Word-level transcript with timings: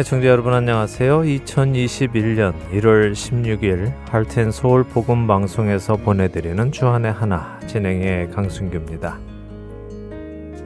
애청자 0.00 0.28
여러분 0.28 0.54
안녕하세요. 0.54 1.20
2021년 1.20 2.54
1월 2.72 3.12
16일 3.12 3.92
할텐 4.08 4.50
서울 4.50 4.82
복음 4.82 5.26
방송에서 5.26 5.96
보내드리는 5.96 6.72
주안의 6.72 7.12
하나 7.12 7.60
진행의 7.66 8.30
강순규입니다. 8.30 9.18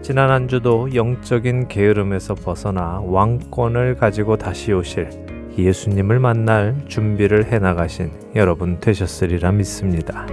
지난 0.02 0.30
한 0.30 0.46
주도 0.46 0.94
영적인 0.94 1.66
게으름에서 1.66 2.36
벗어나 2.36 3.00
왕권을 3.00 3.96
가지고 3.96 4.36
다시 4.36 4.72
오실 4.72 5.10
예수님을 5.58 6.20
만날 6.20 6.76
준비를 6.86 7.46
해 7.46 7.58
나가신 7.58 8.12
여러분 8.36 8.78
되셨으리라 8.78 9.50
믿습니다. 9.50 10.28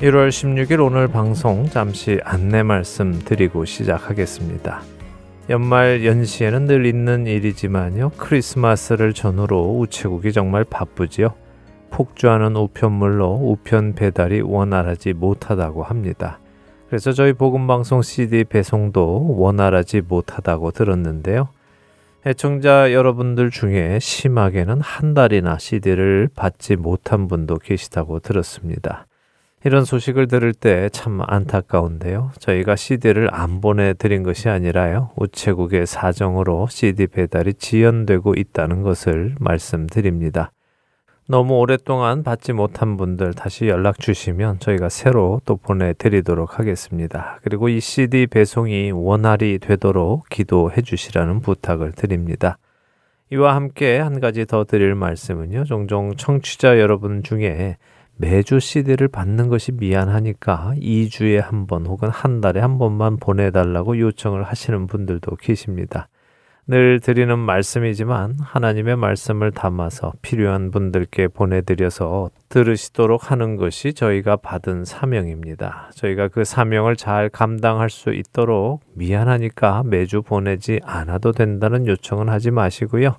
1월 0.00 0.28
16일 0.28 0.84
오늘 0.84 1.08
방송 1.08 1.64
잠시 1.70 2.20
안내 2.22 2.62
말씀 2.62 3.18
드리고 3.18 3.64
시작하겠습니다. 3.64 4.82
연말 5.48 6.04
연시에는 6.04 6.66
늘 6.66 6.84
있는 6.84 7.26
일이지만요. 7.26 8.10
크리스마스를 8.18 9.14
전후로 9.14 9.78
우체국이 9.78 10.34
정말 10.34 10.64
바쁘지요. 10.64 11.32
폭주하는 11.88 12.56
우편물로 12.56 13.40
우편 13.42 13.94
배달이 13.94 14.42
원활하지 14.42 15.14
못하다고 15.14 15.82
합니다. 15.82 16.40
그래서 16.88 17.12
저희 17.12 17.32
복음방송 17.32 18.02
CD 18.02 18.44
배송도 18.44 19.38
원활하지 19.38 20.02
못하다고 20.02 20.72
들었는데요. 20.72 21.48
애청자 22.26 22.92
여러분들 22.92 23.50
중에 23.50 23.98
심하게는 23.98 24.78
한 24.82 25.14
달이나 25.14 25.56
CD를 25.56 26.28
받지 26.34 26.76
못한 26.76 27.28
분도 27.28 27.56
계시다고 27.56 28.20
들었습니다. 28.20 29.06
이런 29.66 29.84
소식을 29.84 30.28
들을 30.28 30.54
때 30.54 30.88
참 30.90 31.20
안타까운데요. 31.26 32.30
저희가 32.38 32.76
CD를 32.76 33.28
안 33.32 33.60
보내드린 33.60 34.22
것이 34.22 34.48
아니라요. 34.48 35.10
우체국의 35.16 35.86
사정으로 35.86 36.68
CD 36.70 37.08
배달이 37.08 37.54
지연되고 37.54 38.34
있다는 38.36 38.82
것을 38.82 39.34
말씀드립니다. 39.40 40.52
너무 41.28 41.54
오랫동안 41.54 42.22
받지 42.22 42.52
못한 42.52 42.96
분들 42.96 43.34
다시 43.34 43.66
연락 43.66 43.98
주시면 43.98 44.60
저희가 44.60 44.88
새로 44.88 45.40
또 45.44 45.56
보내드리도록 45.56 46.60
하겠습니다. 46.60 47.40
그리고 47.42 47.68
이 47.68 47.80
CD 47.80 48.28
배송이 48.28 48.92
원활히 48.92 49.58
되도록 49.58 50.28
기도해 50.28 50.82
주시라는 50.82 51.40
부탁을 51.40 51.90
드립니다. 51.90 52.58
이와 53.32 53.56
함께 53.56 53.98
한 53.98 54.20
가지 54.20 54.46
더 54.46 54.62
드릴 54.62 54.94
말씀은요. 54.94 55.64
종종 55.64 56.14
청취자 56.14 56.78
여러분 56.78 57.24
중에 57.24 57.78
매주 58.18 58.60
CD를 58.60 59.08
받는 59.08 59.48
것이 59.48 59.72
미안하니까 59.72 60.72
2주에 60.76 61.36
한 61.40 61.66
번 61.66 61.84
혹은 61.86 62.08
한 62.08 62.40
달에 62.40 62.60
한 62.60 62.78
번만 62.78 63.16
보내달라고 63.16 63.98
요청을 63.98 64.42
하시는 64.44 64.86
분들도 64.86 65.36
계십니다. 65.36 66.08
늘 66.68 66.98
드리는 66.98 67.38
말씀이지만 67.38 68.36
하나님의 68.40 68.96
말씀을 68.96 69.52
담아서 69.52 70.12
필요한 70.22 70.70
분들께 70.72 71.28
보내드려서 71.28 72.30
들으시도록 72.48 73.30
하는 73.30 73.56
것이 73.56 73.92
저희가 73.92 74.36
받은 74.36 74.84
사명입니다. 74.84 75.90
저희가 75.94 76.28
그 76.28 76.44
사명을 76.44 76.96
잘 76.96 77.28
감당할 77.28 77.88
수 77.90 78.12
있도록 78.12 78.80
미안하니까 78.94 79.84
매주 79.84 80.22
보내지 80.22 80.80
않아도 80.84 81.30
된다는 81.32 81.86
요청은 81.86 82.28
하지 82.28 82.50
마시고요. 82.50 83.16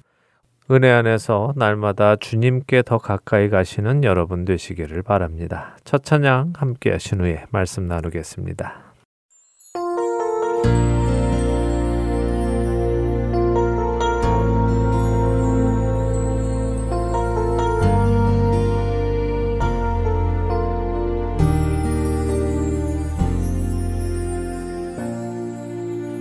은혜 0.69 0.91
안에서 0.91 1.53
날마다 1.55 2.17
주님께 2.17 2.81
더 2.81 2.97
가까이 2.97 3.49
가시는 3.49 4.03
여러분 4.03 4.43
되시기를 4.43 5.01
바랍니다. 5.01 5.77
첫 5.85 6.03
찬양 6.03 6.53
함께 6.57 6.91
하신 6.91 7.21
후에 7.21 7.45
말씀 7.51 7.85
나누겠습니다. 7.87 8.83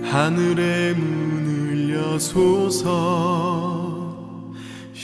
하늘의 0.09 0.95
문을 0.95 1.93
여소서 1.93 3.46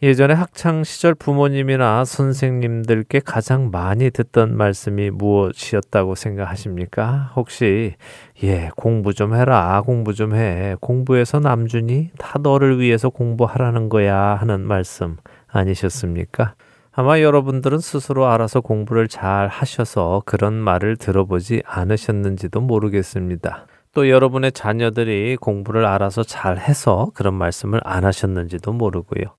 예전에 0.00 0.32
학창 0.32 0.84
시절 0.84 1.12
부모님이나 1.12 2.04
선생님들께 2.04 3.18
가장 3.18 3.72
많이 3.72 4.12
듣던 4.12 4.56
말씀이 4.56 5.10
무엇이었다고 5.10 6.14
생각하십니까? 6.14 7.32
혹시 7.34 7.96
예, 8.44 8.70
공부 8.76 9.12
좀 9.12 9.34
해라. 9.34 9.82
공부 9.84 10.14
좀 10.14 10.36
해. 10.36 10.76
공부해서 10.78 11.40
남주니 11.40 12.10
다 12.16 12.38
너를 12.40 12.78
위해서 12.78 13.10
공부하라는 13.10 13.88
거야 13.88 14.16
하는 14.36 14.60
말씀 14.60 15.16
아니셨습니까? 15.48 16.54
아마 16.92 17.20
여러분들은 17.20 17.80
스스로 17.80 18.28
알아서 18.28 18.60
공부를 18.60 19.08
잘 19.08 19.48
하셔서 19.48 20.22
그런 20.24 20.54
말을 20.54 20.96
들어보지 20.96 21.62
않으셨는지도 21.66 22.60
모르겠습니다. 22.60 23.66
또 23.94 24.08
여러분의 24.08 24.52
자녀들이 24.52 25.36
공부를 25.40 25.86
알아서 25.86 26.22
잘 26.22 26.56
해서 26.56 27.10
그런 27.14 27.34
말씀을 27.34 27.80
안 27.82 28.04
하셨는지도 28.04 28.72
모르고요. 28.72 29.34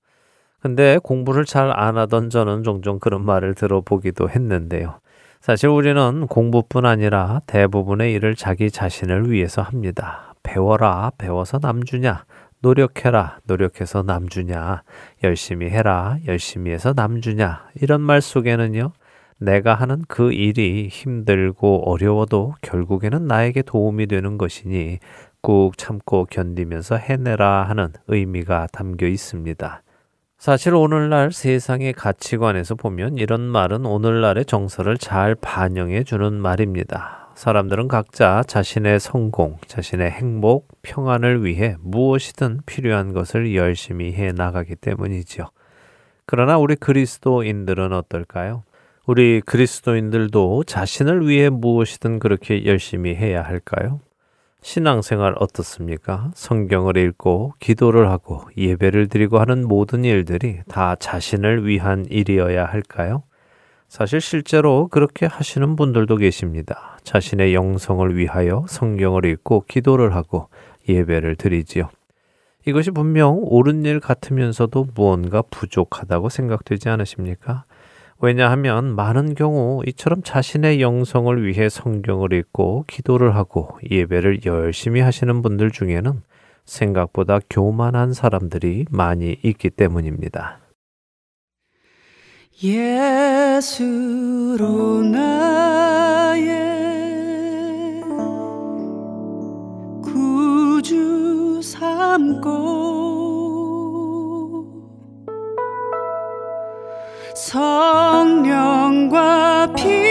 근데 0.60 0.98
공부를 1.02 1.44
잘 1.44 1.70
안 1.72 1.96
하던 1.96 2.30
저는 2.30 2.62
종종 2.62 2.98
그런 2.98 3.24
말을 3.24 3.54
들어보기도 3.54 4.28
했는데요. 4.28 5.00
사실 5.40 5.68
우리는 5.70 6.26
공부뿐 6.26 6.84
아니라 6.84 7.40
대부분의 7.46 8.12
일을 8.12 8.34
자기 8.36 8.70
자신을 8.70 9.30
위해서 9.30 9.62
합니다. 9.62 10.34
배워라, 10.42 11.12
배워서 11.16 11.58
남주냐. 11.62 12.24
노력해라, 12.60 13.38
노력해서 13.44 14.02
남주냐. 14.02 14.82
열심히 15.24 15.70
해라, 15.70 16.18
열심히 16.26 16.72
해서 16.72 16.92
남주냐. 16.94 17.68
이런 17.80 18.02
말 18.02 18.20
속에는요, 18.20 18.92
내가 19.38 19.74
하는 19.74 20.04
그 20.08 20.32
일이 20.32 20.88
힘들고 20.88 21.90
어려워도 21.90 22.56
결국에는 22.60 23.26
나에게 23.26 23.62
도움이 23.62 24.08
되는 24.08 24.36
것이니 24.36 24.98
꾹 25.40 25.78
참고 25.78 26.26
견디면서 26.26 26.96
해내라 26.96 27.62
하는 27.62 27.94
의미가 28.08 28.66
담겨 28.72 29.06
있습니다. 29.06 29.82
사실 30.40 30.74
오늘날 30.74 31.32
세상의 31.32 31.92
가치관에서 31.92 32.74
보면 32.74 33.18
이런 33.18 33.42
말은 33.42 33.84
오늘날의 33.84 34.46
정서를 34.46 34.96
잘 34.96 35.34
반영해 35.34 36.02
주는 36.02 36.32
말입니다. 36.32 37.28
사람들은 37.34 37.88
각자 37.88 38.42
자신의 38.46 39.00
성공, 39.00 39.58
자신의 39.66 40.10
행복, 40.10 40.68
평안을 40.80 41.44
위해 41.44 41.76
무엇이든 41.82 42.60
필요한 42.64 43.12
것을 43.12 43.54
열심히 43.54 44.14
해 44.14 44.32
나가기 44.32 44.76
때문이죠. 44.76 45.50
그러나 46.24 46.56
우리 46.56 46.74
그리스도인들은 46.74 47.92
어떨까요? 47.92 48.62
우리 49.04 49.42
그리스도인들도 49.42 50.64
자신을 50.64 51.28
위해 51.28 51.50
무엇이든 51.50 52.18
그렇게 52.18 52.64
열심히 52.64 53.14
해야 53.14 53.42
할까요? 53.42 54.00
신앙생활 54.62 55.34
어떻습니까? 55.38 56.30
성경을 56.34 56.96
읽고 56.96 57.54
기도를 57.60 58.10
하고 58.10 58.42
예배를 58.56 59.08
드리고 59.08 59.38
하는 59.38 59.66
모든 59.66 60.04
일들이 60.04 60.60
다 60.68 60.96
자신을 60.96 61.66
위한 61.66 62.04
일이어야 62.08 62.66
할까요? 62.66 63.22
사실 63.88 64.20
실제로 64.20 64.88
그렇게 64.88 65.26
하시는 65.26 65.74
분들도 65.76 66.16
계십니다. 66.16 66.98
자신의 67.02 67.54
영성을 67.54 68.16
위하여 68.16 68.64
성경을 68.68 69.24
읽고 69.24 69.64
기도를 69.66 70.14
하고 70.14 70.48
예배를 70.88 71.36
드리지요. 71.36 71.88
이것이 72.66 72.90
분명 72.90 73.38
옳은 73.42 73.84
일 73.86 73.98
같으면서도 73.98 74.88
무언가 74.94 75.42
부족하다고 75.42 76.28
생각되지 76.28 76.88
않으십니까? 76.90 77.64
왜냐하면 78.22 78.94
많은 78.94 79.34
경우 79.34 79.82
이처럼 79.86 80.22
자신의 80.22 80.82
영성을 80.82 81.46
위해 81.46 81.70
성경을 81.70 82.34
읽고 82.34 82.84
기도를 82.86 83.34
하고 83.34 83.78
예배를 83.90 84.44
열심히 84.44 85.00
하시는 85.00 85.40
분들 85.40 85.70
중에는 85.70 86.22
생각보다 86.66 87.40
교만한 87.48 88.12
사람들이 88.12 88.84
많이 88.90 89.38
있기 89.42 89.70
때문입니다. 89.70 90.60
예수로 92.62 93.88
나의 95.02 96.50
구주 100.02 101.62
삼고 101.62 103.39
성령과 107.50 109.18
피 109.74 110.09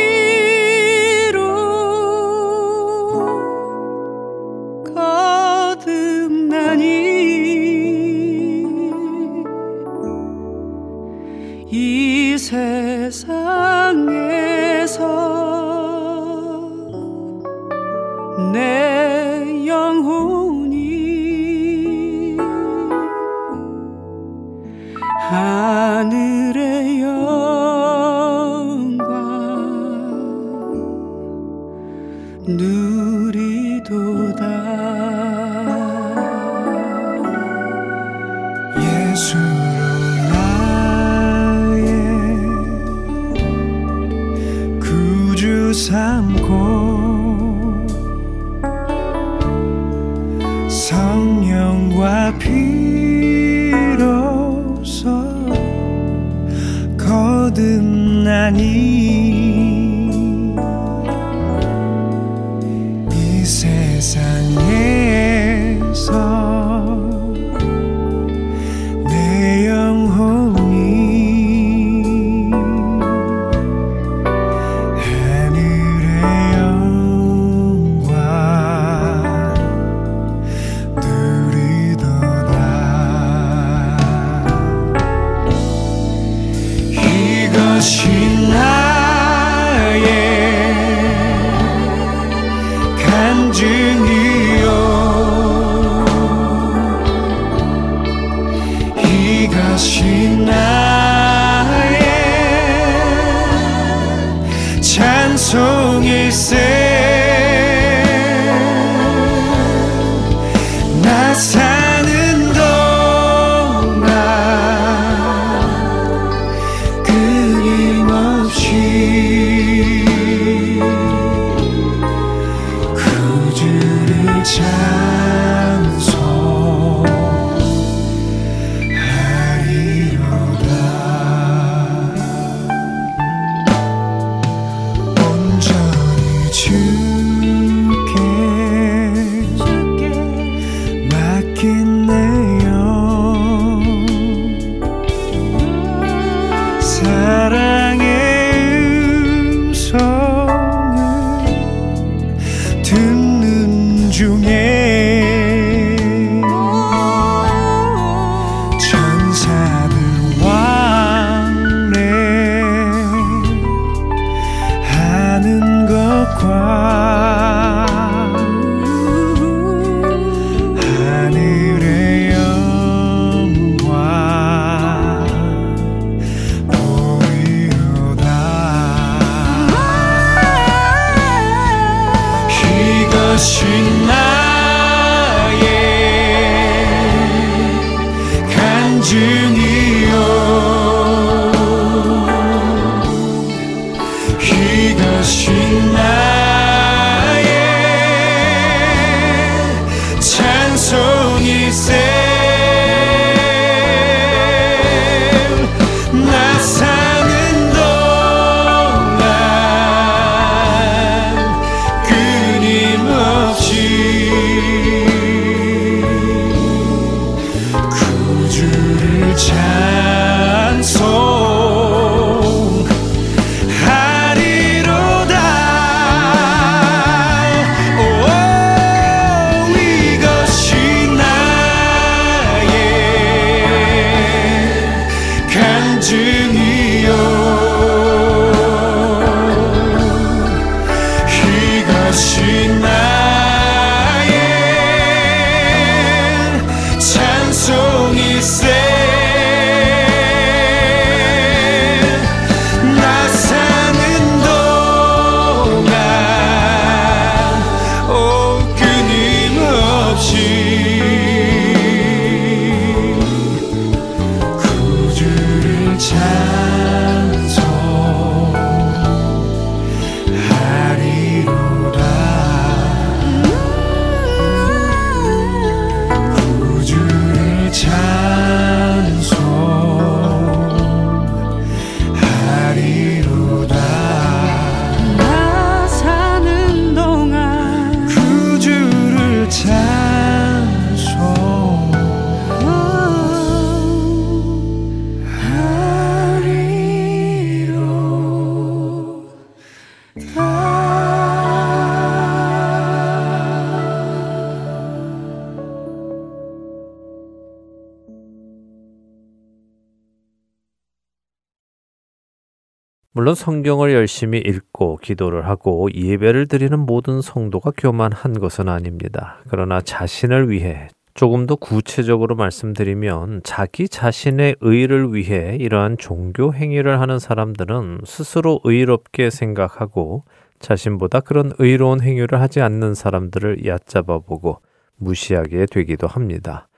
성경을 313.39 313.93
열심히 313.93 314.39
읽고 314.39 314.97
기도를 314.97 315.47
하고 315.47 315.87
예배를 315.93 316.47
드리는 316.47 316.77
모든 316.77 317.21
성도가 317.21 317.71
교만한 317.77 318.37
것은 318.37 318.67
아닙니다. 318.67 319.37
그러나 319.47 319.79
자신을 319.79 320.49
위해 320.49 320.89
조금 321.13 321.47
더 321.47 321.55
구체적으로 321.55 322.35
말씀드리면 322.35 323.41
자기 323.45 323.87
자신의 323.87 324.57
의를 324.59 325.13
위해 325.13 325.55
이러한 325.57 325.97
종교 325.97 326.53
행위를 326.53 326.99
하는 326.99 327.17
사람들은 327.17 328.01
스스로 328.03 328.59
의롭게 328.65 329.29
생각하고 329.29 330.25
자신보다 330.59 331.21
그런 331.21 331.53
의로운 331.59 332.01
행위를 332.01 332.41
하지 332.41 332.59
않는 332.59 332.93
사람들을 332.93 333.65
얕잡아 333.65 334.19
보고 334.19 334.59
무시하게 334.97 335.65
되기도 335.71 336.07
합니다. 336.07 336.68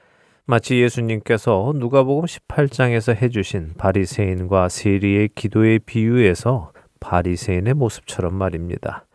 마치 0.51 0.81
예수님께서 0.81 1.71
누가복음 1.77 2.25
18장에서 2.25 3.15
해주신 3.15 3.75
바리새인과 3.77 4.67
세리의 4.67 5.29
기도의 5.33 5.79
비유에서 5.79 6.73
바리새인의 6.99 7.73
모습처럼 7.73 8.33
말입니다. 8.35 9.05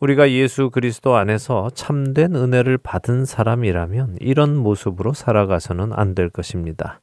우리가 0.00 0.30
예수 0.32 0.68
그리스도 0.68 1.16
안에서 1.16 1.70
참된 1.72 2.36
은혜를 2.36 2.76
받은 2.76 3.24
사람이라면 3.24 4.18
이런 4.20 4.54
모습으로 4.54 5.14
살아가서는 5.14 5.94
안 5.94 6.14
될 6.14 6.28
것입니다. 6.28 7.00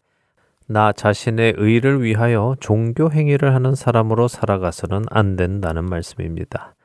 나 0.67 0.91
자신의 0.91 1.55
의를 1.57 2.03
위하여 2.03 2.55
종교 2.59 3.09
행위를 3.09 3.55
하는 3.55 3.73
사람으로 3.73 4.27
살아가서는 4.27 5.05
안 5.09 5.35
된다는 5.35 5.85
말씀입니다. 5.85 6.75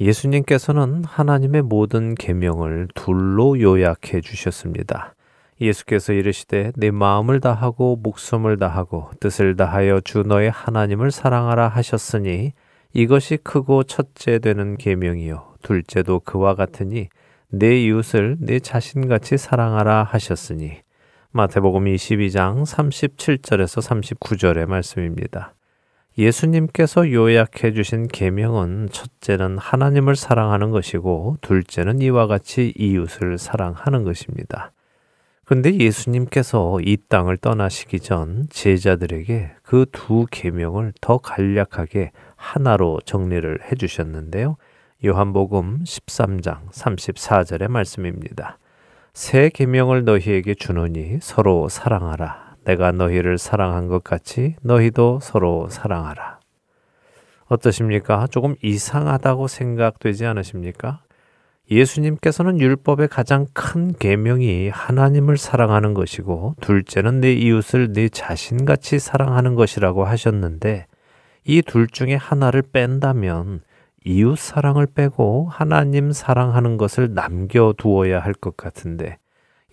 예수님께서는 0.00 1.04
하나님의 1.04 1.62
모든 1.62 2.16
계명을 2.16 2.88
둘로 2.96 3.60
요약해 3.60 4.20
주셨습니다. 4.20 5.14
예수께서 5.60 6.12
이르시되 6.12 6.72
내 6.76 6.90
마음을 6.90 7.40
다하고 7.40 7.96
목숨을 7.96 8.58
다하고 8.58 9.10
뜻을 9.20 9.56
다하여 9.56 10.00
주 10.00 10.22
너의 10.22 10.50
하나님을 10.50 11.10
사랑하라 11.10 11.68
하셨으니 11.68 12.52
이것이 12.92 13.36
크고 13.38 13.84
첫째 13.84 14.38
되는 14.38 14.76
계명이요 14.76 15.56
둘째도 15.62 16.20
그와 16.20 16.54
같으니 16.54 17.08
내 17.50 17.82
이웃을 17.82 18.36
내 18.40 18.60
자신같이 18.60 19.36
사랑하라 19.36 20.04
하셨으니 20.04 20.78
마태복음 21.30 21.84
22장 21.84 22.64
37절에서 22.64 24.16
39절의 24.18 24.66
말씀입니다. 24.66 25.54
예수님께서 26.16 27.12
요약해 27.12 27.72
주신 27.72 28.08
계명은 28.08 28.88
첫째는 28.90 29.58
하나님을 29.58 30.16
사랑하는 30.16 30.70
것이고 30.70 31.36
둘째는 31.40 32.00
이와 32.00 32.26
같이 32.26 32.72
이웃을 32.76 33.38
사랑하는 33.38 34.02
것입니다. 34.04 34.72
근데 35.48 35.74
예수님께서 35.74 36.78
이 36.82 36.98
땅을 37.08 37.38
떠나시기 37.38 38.00
전 38.00 38.46
제자들에게 38.50 39.52
그 39.62 39.86
두 39.90 40.26
계명을 40.30 40.92
더 41.00 41.16
간략하게 41.16 42.12
하나로 42.36 43.00
정리를 43.06 43.58
해 43.64 43.74
주셨는데요. 43.74 44.58
요한복음 45.06 45.84
13장 45.84 46.68
34절의 46.70 47.68
말씀입니다. 47.68 48.58
새 49.14 49.48
계명을 49.48 50.04
너희에게 50.04 50.52
주노니 50.52 51.20
서로 51.22 51.70
사랑하라. 51.70 52.56
내가 52.64 52.92
너희를 52.92 53.38
사랑한 53.38 53.88
것 53.88 54.04
같이 54.04 54.54
너희도 54.60 55.20
서로 55.22 55.70
사랑하라. 55.70 56.40
어떠십니까? 57.46 58.26
조금 58.26 58.54
이상하다고 58.62 59.48
생각되지 59.48 60.26
않으십니까? 60.26 61.00
예수님께서는 61.70 62.60
율법의 62.60 63.08
가장 63.08 63.46
큰 63.52 63.92
계명이 63.92 64.70
하나님을 64.70 65.36
사랑하는 65.36 65.92
것이고 65.94 66.54
둘째는 66.60 67.20
내 67.20 67.32
이웃을 67.34 67.92
내 67.92 68.08
자신같이 68.08 68.98
사랑하는 68.98 69.54
것이라고 69.54 70.04
하셨는데 70.04 70.86
이 71.44 71.62
둘 71.62 71.86
중에 71.88 72.14
하나를 72.14 72.62
뺀다면 72.72 73.60
이웃 74.04 74.38
사랑을 74.38 74.86
빼고 74.86 75.48
하나님 75.50 76.12
사랑하는 76.12 76.78
것을 76.78 77.12
남겨 77.14 77.74
두어야 77.76 78.20
할 78.20 78.32
것 78.34 78.56
같은데 78.56 79.18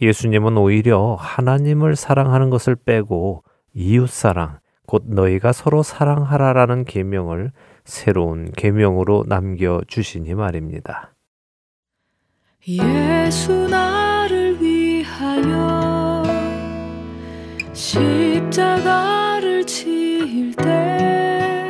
예수님은 0.02 0.58
오히려 0.58 1.16
하나님을 1.18 1.96
사랑하는 1.96 2.50
것을 2.50 2.76
빼고 2.76 3.44
이웃 3.74 4.10
사랑 4.10 4.60
곧 4.86 5.04
너희가 5.08 5.54
서로 5.54 5.82
사랑하라라는 5.84 6.84
계명을 6.86 7.52
새로운 7.86 8.52
계명으로 8.52 9.24
남겨 9.28 9.82
주시니 9.88 10.34
말입니다. 10.36 11.15
예수 12.68 13.68
나를 13.68 14.60
위하여 14.60 16.24
십자가를 17.74 19.64
지을 19.68 20.52
때 20.56 21.64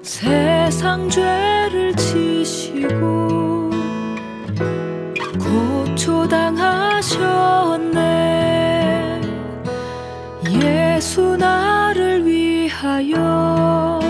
세상 0.00 1.10
죄를 1.10 1.94
지시고 1.96 3.68
고초당하셨네. 5.38 6.40
예수 10.62 11.36
나를 11.36 12.26
위하여 12.26 14.00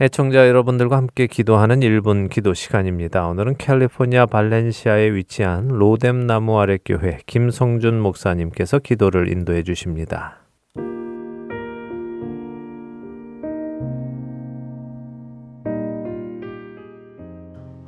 애청자 0.03 0.49
여러분들과 0.49 0.97
함께 0.97 1.27
기도하는 1.27 1.81
1분 1.81 2.31
기도 2.31 2.55
시간입니다. 2.55 3.27
오늘은 3.27 3.57
캘리포니아 3.59 4.25
발렌시아에 4.25 5.13
위치한 5.13 5.69
로뎀 5.69 6.27
나무 6.27 6.59
아래 6.59 6.79
교회 6.83 7.19
김성준 7.27 8.01
목사님께서 8.01 8.79
기도를 8.79 9.31
인도해 9.31 9.63
주십니다. 9.63 10.39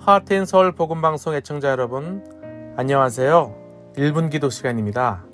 하트앤서울 0.01 0.73
복음 0.73 1.01
방송 1.01 1.33
애청자 1.33 1.71
여러분 1.71 2.23
안녕하세요. 2.77 3.93
1분 3.97 4.31
기도 4.31 4.51
시간입니다. 4.51 5.25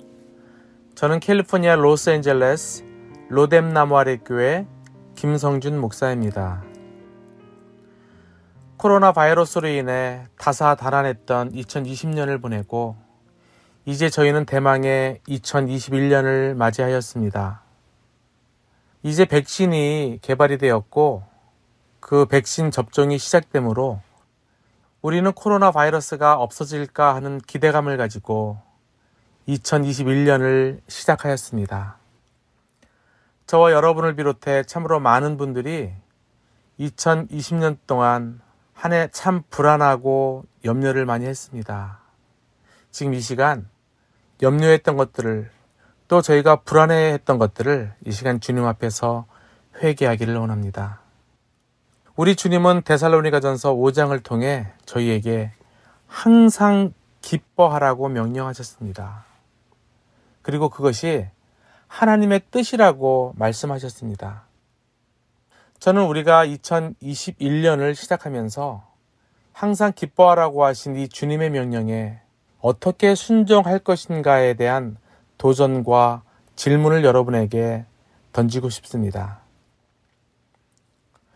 저는 0.95 1.19
캘리포니아 1.19 1.75
로스앤젤레스 1.75 2.85
로뎀 3.27 3.73
나무 3.73 3.97
아래 3.97 4.15
교회 4.15 4.65
김성준 5.15 5.77
목사입니다. 5.77 6.68
코로나 8.79 9.11
바이러스로 9.11 9.67
인해 9.67 10.25
다사다난했던 10.39 11.51
2020년을 11.51 12.41
보내고 12.41 12.95
이제 13.83 14.09
저희는 14.09 14.45
대망의 14.45 15.19
2021년을 15.27 16.53
맞이하였습니다. 16.53 17.61
이제 19.03 19.25
백신이 19.25 20.19
개발이 20.21 20.57
되었고 20.59 21.23
그 21.99 22.25
백신 22.27 22.71
접종이 22.71 23.17
시작되므로 23.17 23.99
우리는 25.01 25.29
코로나 25.33 25.71
바이러스가 25.71 26.35
없어질까 26.35 27.15
하는 27.15 27.41
기대감을 27.41 27.97
가지고 27.97 28.61
2021년을 29.49 30.79
시작하였습니다. 30.87 31.97
저와 33.45 33.73
여러분을 33.73 34.15
비롯해 34.15 34.63
참으로 34.63 35.01
많은 35.01 35.35
분들이 35.35 35.91
2020년 36.79 37.77
동안 37.85 38.39
한 38.79 38.93
해 38.93 39.09
참 39.11 39.43
불안하고 39.49 40.45
염려를 40.63 41.05
많이 41.05 41.25
했습니다. 41.25 41.99
지금 42.91 43.13
이 43.13 43.19
시간 43.19 43.67
염려했던 44.41 44.95
것들을 44.95 45.51
또 46.07 46.21
저희가 46.21 46.61
불안해했던 46.61 47.37
것들을 47.37 47.93
이 48.05 48.11
시간 48.11 48.39
주님 48.39 48.65
앞에서 48.65 49.25
회개하기를 49.83 50.33
원합니다. 50.37 51.01
우리 52.15 52.37
주님은 52.37 52.83
데살로니가전서 52.83 53.73
5장을 53.73 54.23
통해 54.23 54.71
저희에게 54.85 55.51
항상 56.07 56.93
기뻐하라고 57.21 58.07
명령하셨습니다. 58.07 59.25
그리고 60.41 60.69
그것이 60.69 61.27
하나님의 61.87 62.43
뜻이라고 62.49 63.33
말씀하셨습니다. 63.35 64.48
저는 65.79 66.03
우리가 66.07 66.45
2021년을 66.45 67.95
시작하면서 67.95 68.83
항상 69.53 69.93
기뻐하라고 69.95 70.65
하신 70.65 70.97
이 70.97 71.07
주님의 71.07 71.51
명령에 71.51 72.19
어떻게 72.59 73.15
순종할 73.15 73.79
것인가에 73.79 74.55
대한 74.55 74.97
도전과 75.37 76.23
질문을 76.57 77.05
여러분에게 77.05 77.85
던지고 78.33 78.69
싶습니다. 78.69 79.39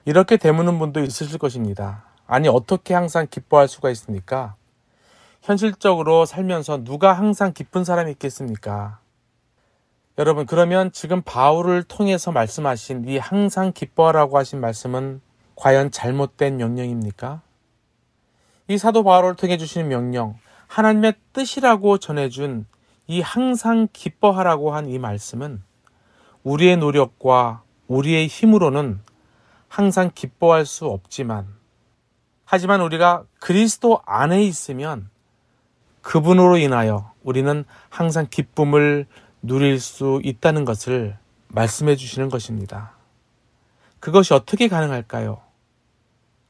이렇게 0.04 0.36
되묻는 0.36 0.78
분도 0.78 1.00
있으실 1.02 1.38
것입니다. 1.38 2.04
아니, 2.28 2.50
어떻게 2.50 2.94
항상 2.94 3.28
기뻐할 3.30 3.70
수가 3.70 3.90
있습니까? 3.92 4.56
현실적으로 5.42 6.26
살면서 6.26 6.84
누가 6.84 7.14
항상 7.14 7.54
기쁜 7.54 7.86
사람이 7.86 8.12
있겠습니까? 8.12 9.00
여러분, 10.20 10.46
그러면 10.46 10.92
지금 10.92 11.24
바울을 11.24 11.84
통해서 11.84 12.32
말씀하신 12.32 13.08
이 13.08 13.18
항상 13.18 13.72
기뻐하라고 13.74 14.38
하신 14.38 14.60
말씀은 14.60 15.22
과연 15.56 15.90
잘못된 15.90 16.58
명령입니까? 16.58 17.42
이 18.68 18.78
사도 18.78 19.04
바울을 19.04 19.36
통해 19.36 19.58
주시는 19.58 19.88
명령, 19.88 20.38
하나님의 20.68 21.16
뜻이라고 21.34 21.98
전해준 21.98 22.68
이 23.08 23.22
항상 23.22 23.88
기뻐하라고 23.92 24.74
한 24.74 24.88
이 24.88 25.00
말씀은 25.00 25.64
우리의 26.44 26.78
노력과 26.78 27.64
우리의 27.88 28.28
힘으로는 28.28 29.02
항상 29.68 30.12
기뻐할 30.14 30.68
수 30.68 30.86
없지만, 30.86 31.48
하지만 32.46 32.82
우리가 32.82 33.24
그리스도 33.40 34.02
안에 34.06 34.44
있으면 34.44 35.10
그분으로 36.02 36.58
인하여 36.58 37.12
우리는 37.24 37.66
항상 37.90 38.28
기쁨을 38.30 39.08
누릴 39.44 39.80
수 39.80 40.22
있다는 40.24 40.64
것을 40.64 41.18
말씀해 41.50 41.98
주시는 41.98 42.30
것입니다. 42.30 42.94
그것이 44.00 44.34
어떻게 44.34 44.70
가능할까요? 44.70 45.42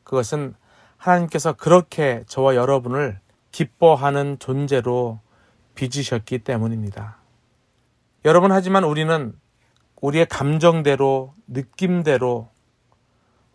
그것은 0.04 0.54
하나님께서 0.98 1.54
그렇게 1.54 2.24
저와 2.28 2.56
여러분을 2.56 3.20
기뻐하는 3.52 4.38
존재로 4.40 5.20
빚으셨기 5.76 6.40
때문입니다. 6.40 7.18
여러분, 8.26 8.52
하지만 8.52 8.84
우리는 8.84 9.34
우리의 10.00 10.28
감정대로, 10.28 11.34
느낌대로, 11.48 12.50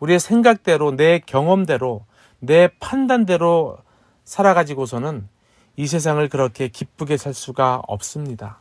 우리의 0.01 0.19
생각대로, 0.19 0.97
내 0.97 1.21
경험대로, 1.21 2.05
내 2.41 2.69
판단대로 2.81 3.79
살아가지고서는 4.25 5.29
이 5.77 5.87
세상을 5.87 6.29
그렇게 6.29 6.69
기쁘게 6.69 7.17
살 7.17 7.35
수가 7.35 7.83
없습니다. 7.87 8.61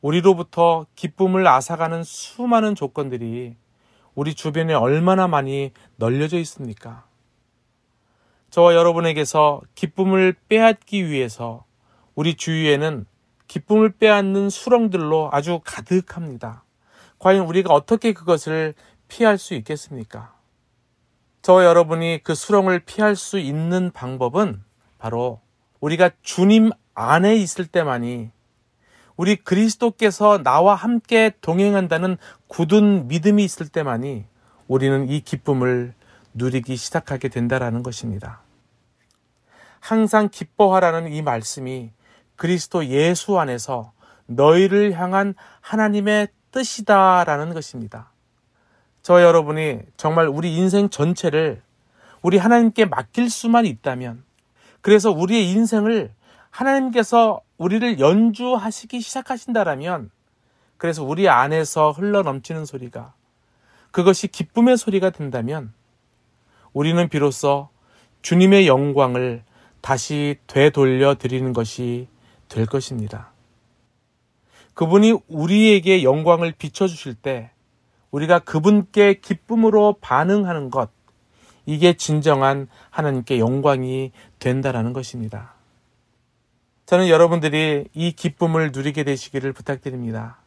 우리로부터 0.00 0.86
기쁨을 0.94 1.46
앗아가는 1.46 2.02
수많은 2.04 2.74
조건들이 2.74 3.56
우리 4.14 4.34
주변에 4.34 4.74
얼마나 4.74 5.28
많이 5.28 5.72
널려져 5.96 6.38
있습니까? 6.38 7.04
저와 8.50 8.74
여러분에게서 8.74 9.60
기쁨을 9.74 10.34
빼앗기 10.48 11.08
위해서 11.08 11.64
우리 12.14 12.34
주위에는 12.34 13.06
기쁨을 13.46 13.92
빼앗는 13.92 14.50
수렁들로 14.50 15.30
아주 15.32 15.60
가득합니다. 15.64 16.64
과연 17.18 17.46
우리가 17.46 17.72
어떻게 17.72 18.12
그것을 18.12 18.74
피할 19.08 19.38
수 19.38 19.54
있겠습니까? 19.54 20.34
저와 21.42 21.64
여러분이 21.64 22.20
그 22.22 22.34
수렁을 22.34 22.80
피할 22.80 23.16
수 23.16 23.38
있는 23.38 23.90
방법은 23.92 24.62
바로 24.98 25.40
우리가 25.80 26.10
주님 26.22 26.70
안에 26.94 27.36
있을 27.36 27.66
때만이 27.66 28.30
우리 29.20 29.36
그리스도께서 29.36 30.42
나와 30.42 30.74
함께 30.74 31.30
동행한다는 31.42 32.16
굳은 32.48 33.06
믿음이 33.08 33.44
있을 33.44 33.68
때만이 33.68 34.24
우리는 34.66 35.10
이 35.10 35.20
기쁨을 35.20 35.92
누리기 36.32 36.74
시작하게 36.76 37.28
된다라는 37.28 37.82
것입니다. 37.82 38.40
항상 39.78 40.30
기뻐하라는 40.32 41.12
이 41.12 41.20
말씀이 41.20 41.90
그리스도 42.36 42.86
예수 42.86 43.38
안에서 43.38 43.92
너희를 44.24 44.98
향한 44.98 45.34
하나님의 45.60 46.28
뜻이다라는 46.50 47.52
것입니다. 47.52 48.12
저 49.02 49.20
여러분이 49.20 49.80
정말 49.98 50.28
우리 50.28 50.56
인생 50.56 50.88
전체를 50.88 51.60
우리 52.22 52.38
하나님께 52.38 52.86
맡길 52.86 53.28
수만 53.28 53.66
있다면 53.66 54.24
그래서 54.80 55.10
우리의 55.10 55.50
인생을 55.50 56.10
하나님께서 56.48 57.42
우리를 57.60 58.00
연주하시기 58.00 59.02
시작하신다라면 59.02 60.10
그래서 60.78 61.04
우리 61.04 61.28
안에서 61.28 61.90
흘러 61.90 62.22
넘치는 62.22 62.64
소리가 62.64 63.12
그것이 63.90 64.28
기쁨의 64.28 64.78
소리가 64.78 65.10
된다면 65.10 65.74
우리는 66.72 67.06
비로소 67.10 67.68
주님의 68.22 68.66
영광을 68.66 69.42
다시 69.82 70.36
되돌려 70.46 71.16
드리는 71.16 71.52
것이 71.52 72.08
될 72.48 72.64
것입니다. 72.64 73.30
그분이 74.72 75.18
우리에게 75.28 76.02
영광을 76.02 76.52
비춰주실 76.52 77.14
때 77.14 77.50
우리가 78.10 78.38
그분께 78.38 79.20
기쁨으로 79.20 79.96
반응하는 80.00 80.70
것, 80.70 80.90
이게 81.66 81.92
진정한 81.92 82.68
하나님께 82.88 83.38
영광이 83.38 84.12
된다라는 84.38 84.94
것입니다. 84.94 85.59
저는 86.90 87.08
여러분들이 87.08 87.86
이 87.94 88.10
기쁨을 88.10 88.72
누리게 88.72 89.04
되시기를 89.04 89.52
부탁드립니다. 89.52 90.38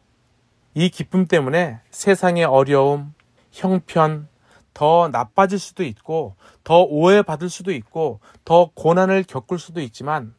이 0.73 0.89
기쁨 0.89 1.25
때문에 1.25 1.79
세상의 1.89 2.43
어려움, 2.43 3.13
형편, 3.53 4.27
더 4.73 5.07
나빠질 5.07 5.57
수도 5.57 5.85
있고, 5.85 6.35
더 6.65 6.83
오해받을 6.83 7.49
수도 7.49 7.71
있고, 7.71 8.19
더 8.43 8.71
고난을 8.73 9.23
겪을 9.23 9.57
수도 9.57 9.79
있지만, 9.79 10.35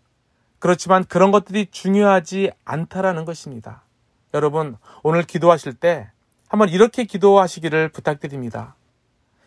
그렇지만 0.59 1.05
그런 1.05 1.31
것들이 1.31 1.69
중요하지 1.71 2.51
않다라는 2.67 3.25
것입니다. 3.25 3.83
여러분, 4.35 4.77
오늘 5.03 5.23
기도하실 5.23 5.73
때 5.73 6.11
한번 6.49 6.69
이렇게 6.69 7.05
기도하시기를 7.05 7.89
부탁드립니다. 7.89 8.77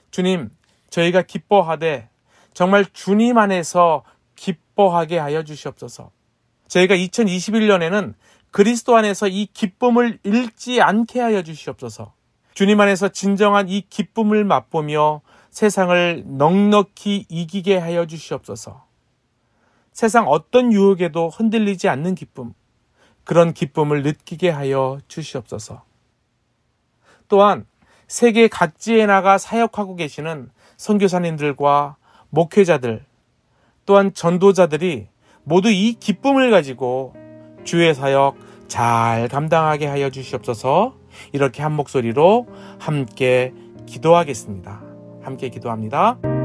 주님, 0.09 0.49
저희가 0.89 1.21
기뻐하되 1.21 2.09
정말 2.55 2.83
주님 2.93 3.37
안에서 3.37 4.03
기뻐하게 4.35 5.19
하여 5.19 5.43
주시옵소서. 5.43 6.16
저희가 6.67 6.95
2021년에는 6.95 8.13
그리스도 8.51 8.95
안에서 8.95 9.27
이 9.27 9.47
기쁨을 9.47 10.19
잃지 10.23 10.81
않게 10.81 11.19
하여 11.19 11.41
주시옵소서. 11.43 12.13
주님 12.53 12.79
안에서 12.79 13.09
진정한 13.09 13.69
이 13.69 13.81
기쁨을 13.81 14.43
맛보며 14.43 15.21
세상을 15.51 16.23
넉넉히 16.25 17.25
이기게 17.29 17.77
하여 17.77 18.05
주시옵소서. 18.05 18.85
세상 19.91 20.27
어떤 20.27 20.71
유혹에도 20.71 21.29
흔들리지 21.29 21.89
않는 21.89 22.15
기쁨, 22.15 22.53
그런 23.23 23.53
기쁨을 23.53 24.03
느끼게 24.03 24.49
하여 24.49 24.99
주시옵소서. 25.07 25.83
또한 27.27 27.65
세계 28.07 28.47
각지에 28.47 29.05
나가 29.05 29.37
사역하고 29.37 29.95
계시는 29.95 30.49
선교사님들과 30.77 31.97
목회자들 32.29 33.05
또한 33.85 34.13
전도자들이 34.13 35.09
모두 35.47 35.69
이 35.69 35.93
기쁨을 35.93 36.51
가지고 36.51 37.13
주의 37.63 37.95
사역 37.95 38.35
잘 38.67 39.29
감당하게 39.29 39.87
하여 39.87 40.09
주시옵소서 40.09 40.95
이렇게 41.31 41.63
한 41.63 41.71
목소리로 41.71 42.47
함께 42.79 43.53
기도하겠습니다. 43.85 44.83
함께 45.23 45.47
기도합니다. 45.47 46.36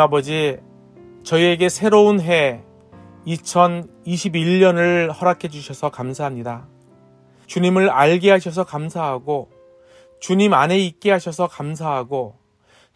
아버지, 0.00 0.58
저희에게 1.22 1.68
새로운 1.68 2.20
해 2.20 2.62
2021년을 3.26 5.12
허락해 5.14 5.48
주셔서 5.48 5.90
감사합니다. 5.90 6.66
주님을 7.46 7.90
알게 7.90 8.30
하셔서 8.30 8.64
감사하고, 8.64 9.50
주님 10.18 10.54
안에 10.54 10.78
있게 10.78 11.10
하셔서 11.10 11.46
감사하고, 11.46 12.38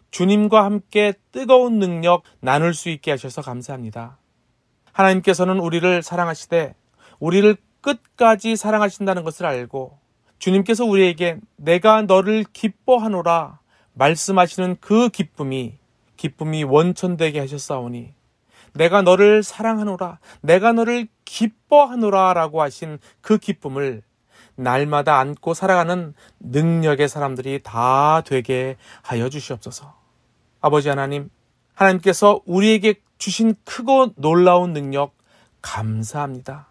주님과 0.09 0.63
함께 0.63 1.13
뜨거운 1.31 1.77
능력 1.77 2.23
나눌 2.39 2.73
수 2.73 2.89
있게 2.89 3.11
하셔서 3.11 3.41
감사합니다. 3.41 4.17
하나님께서는 4.91 5.59
우리를 5.59 6.01
사랑하시되, 6.01 6.73
우리를 7.19 7.55
끝까지 7.81 8.55
사랑하신다는 8.55 9.23
것을 9.23 9.45
알고, 9.45 9.99
주님께서 10.39 10.85
우리에게 10.85 11.37
내가 11.55 12.01
너를 12.01 12.45
기뻐하노라 12.51 13.59
말씀하시는 13.93 14.77
그 14.79 15.09
기쁨이 15.09 15.77
기쁨이 16.25 16.63
원천되게 16.63 17.39
하셨사오니 17.39 18.13
내가 18.73 19.03
너를 19.03 19.43
사랑하노라 19.43 20.19
내가 20.41 20.73
너를 20.73 21.07
기뻐하노라 21.23 22.33
라고 22.33 22.63
하신 22.63 22.97
그 23.21 23.37
기쁨을 23.37 24.01
날마다 24.55 25.19
안고 25.19 25.53
살아가는 25.53 26.15
능력의 26.39 27.09
사람들이 27.09 27.61
다 27.61 28.21
되게 28.25 28.77
하여 29.01 29.29
주시옵소서. 29.29 29.93
아버지 30.61 30.89
하나님, 30.89 31.29
하나님께서 31.73 32.41
우리에게 32.45 32.95
주신 33.17 33.53
크고 33.65 34.13
놀라운 34.15 34.73
능력 34.73 35.13
감사합니다. 35.61 36.67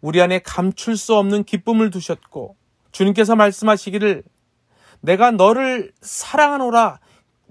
우리 0.00 0.22
안에 0.22 0.38
감출 0.38 0.96
수 0.96 1.16
없는 1.16 1.44
기쁨을 1.44 1.90
두셨고 1.90 2.56
주님께서 2.92 3.36
말씀하시기를 3.36 4.22
내가 5.00 5.32
너를 5.32 5.92
사랑하노라, 6.00 7.00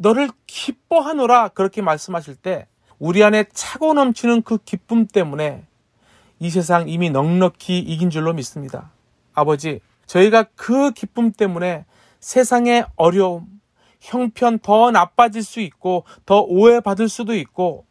너를 0.02 0.30
기뻐하노라 0.48 1.50
그렇게 1.50 1.82
말씀하실 1.82 2.36
때 2.36 2.68
우리 2.98 3.24
안에 3.24 3.46
차고 3.54 3.94
넘치는 3.94 4.42
그 4.42 4.58
기쁨 4.58 5.06
때문에 5.06 5.64
이 6.40 6.50
세상 6.50 6.90
이미 6.90 7.12
넉넉히 7.12 7.78
이긴 7.80 8.10
줄로 8.10 8.34
믿습니다. 8.34 8.92
아버지, 9.34 9.80
저희가 10.08 10.46
그 10.56 10.92
기쁨 10.92 11.32
때문에 11.32 11.86
세상의 12.20 12.86
어려움, 12.96 13.48
형편 14.00 14.58
더 14.60 14.90
나빠질 14.90 15.44
수 15.44 15.60
있고 15.60 16.04
더 16.26 16.42
오해받을 16.42 17.08
수도 17.08 17.36
있고 17.36 17.86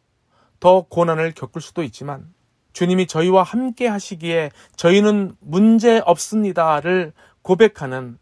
더 0.59 0.83
고난을 0.83 1.33
겪을 1.33 1.61
수도 1.61 1.85
있지만 1.85 2.35
주님이 2.73 3.07
저희와 3.07 3.45
함께 3.45 3.87
하시기에 3.87 4.51
저희는 4.75 5.37
문제 5.39 6.03
없습니다를 6.05 7.13
고백하는 7.43 8.19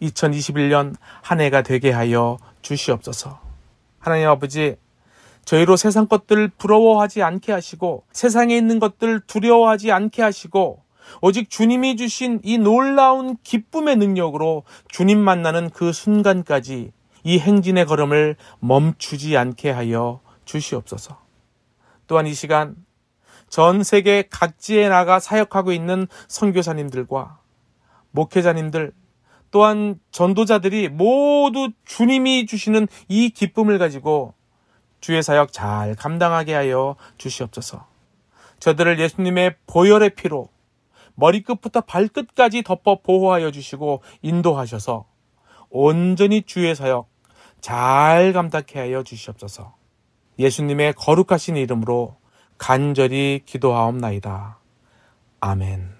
2021년 0.00 0.94
한 1.22 1.40
해가 1.40 1.62
되게 1.62 1.90
하여 1.90 2.38
주시옵소서. 2.66 3.38
하나님 3.98 4.28
아버지, 4.28 4.76
저희로 5.44 5.76
세상 5.76 6.06
것들 6.06 6.48
부러워하지 6.48 7.22
않게 7.22 7.52
하시고 7.52 8.04
세상에 8.12 8.56
있는 8.56 8.80
것들 8.80 9.20
두려워하지 9.20 9.92
않게 9.92 10.22
하시고 10.22 10.82
오직 11.22 11.48
주님이 11.48 11.96
주신 11.96 12.40
이 12.42 12.58
놀라운 12.58 13.36
기쁨의 13.44 13.94
능력으로 13.96 14.64
주님 14.88 15.20
만나는 15.20 15.70
그 15.70 15.92
순간까지 15.92 16.90
이 17.22 17.38
행진의 17.38 17.86
걸음을 17.86 18.34
멈추지 18.58 19.36
않게 19.36 19.70
하여 19.70 20.20
주시옵소서. 20.44 21.18
또한 22.08 22.26
이 22.26 22.34
시간 22.34 22.74
전 23.48 23.84
세계 23.84 24.24
각지에 24.28 24.88
나가 24.88 25.20
사역하고 25.20 25.70
있는 25.70 26.08
선교사님들과 26.26 27.38
목회자님들 28.10 28.92
또한 29.50 29.98
전도자들이 30.10 30.88
모두 30.88 31.70
주님이 31.84 32.46
주시는 32.46 32.88
이 33.08 33.30
기쁨을 33.30 33.78
가지고 33.78 34.34
주의 35.00 35.22
사역 35.22 35.52
잘 35.52 35.94
감당하게 35.94 36.54
하여 36.54 36.96
주시옵소서. 37.18 37.86
저들을 38.58 38.98
예수님의 38.98 39.56
보혈의 39.66 40.10
피로 40.10 40.48
머리끝부터 41.14 41.82
발끝까지 41.82 42.62
덮어 42.62 43.00
보호하여 43.02 43.50
주시고 43.50 44.02
인도하셔서 44.22 45.06
온전히 45.70 46.42
주의 46.42 46.74
사역 46.74 47.08
잘 47.60 48.32
감당케 48.32 48.78
하여 48.78 49.02
주시옵소서. 49.02 49.74
예수님의 50.38 50.94
거룩하신 50.94 51.56
이름으로 51.56 52.16
간절히 52.58 53.42
기도하옵나이다. 53.44 54.58
아멘. 55.40 55.96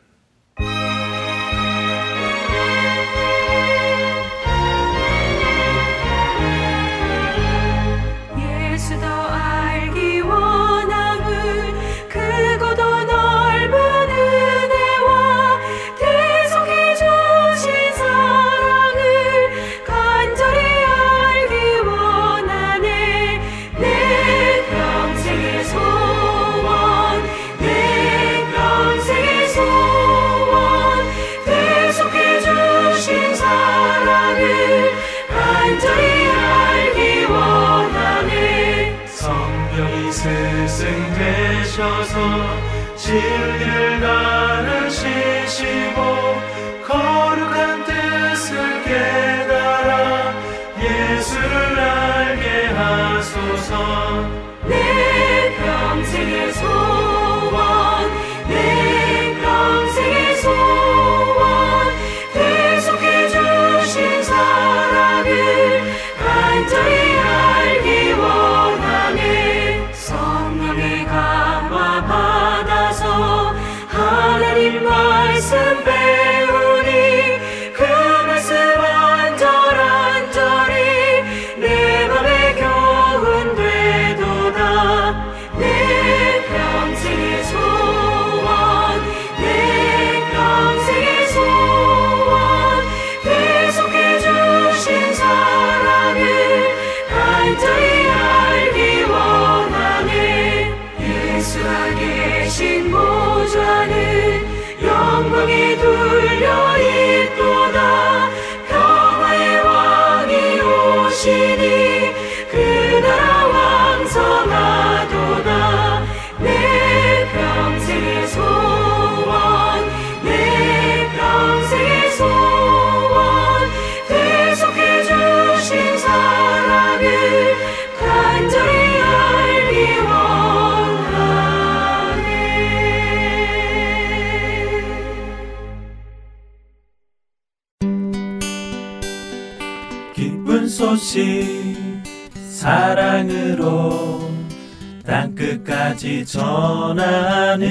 전하는 146.27 147.63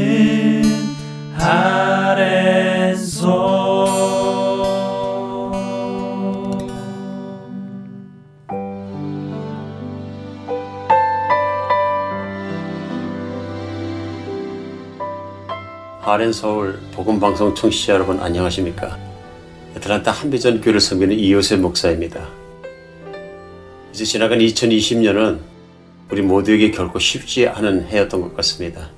아랜소. 1.37 2.55
아랜서울 16.01 16.79
복음방송 16.93 17.55
청취자 17.55 17.95
여러분 17.95 18.21
안녕하십니까? 18.21 18.97
애틀란타 19.75 20.11
한비전교를 20.11 20.79
섬기는 20.79 21.13
이효세 21.19 21.57
목사입니다. 21.57 22.25
이제 23.91 24.05
지나간 24.05 24.39
2020년은 24.39 25.54
우리 26.11 26.21
모두에게 26.21 26.71
결코 26.71 26.99
쉽지 26.99 27.47
않은 27.47 27.87
해였던 27.87 28.21
것 28.21 28.35
같습니다. 28.37 28.91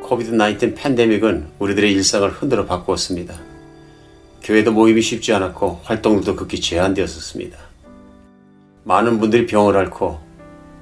코비드 0.00 0.34
19 0.34 0.74
팬데믹은 0.74 1.48
우리들의 1.58 1.92
일상을 1.92 2.30
흔들어 2.30 2.64
바꾸었습니다. 2.64 3.38
교회도 4.42 4.72
모임이 4.72 5.02
쉽지 5.02 5.34
않았고 5.34 5.80
활동도 5.84 6.34
극히 6.34 6.60
제한되었었습니다. 6.60 7.58
많은 8.84 9.20
분들이 9.20 9.46
병을 9.46 9.76
앓고 9.76 10.18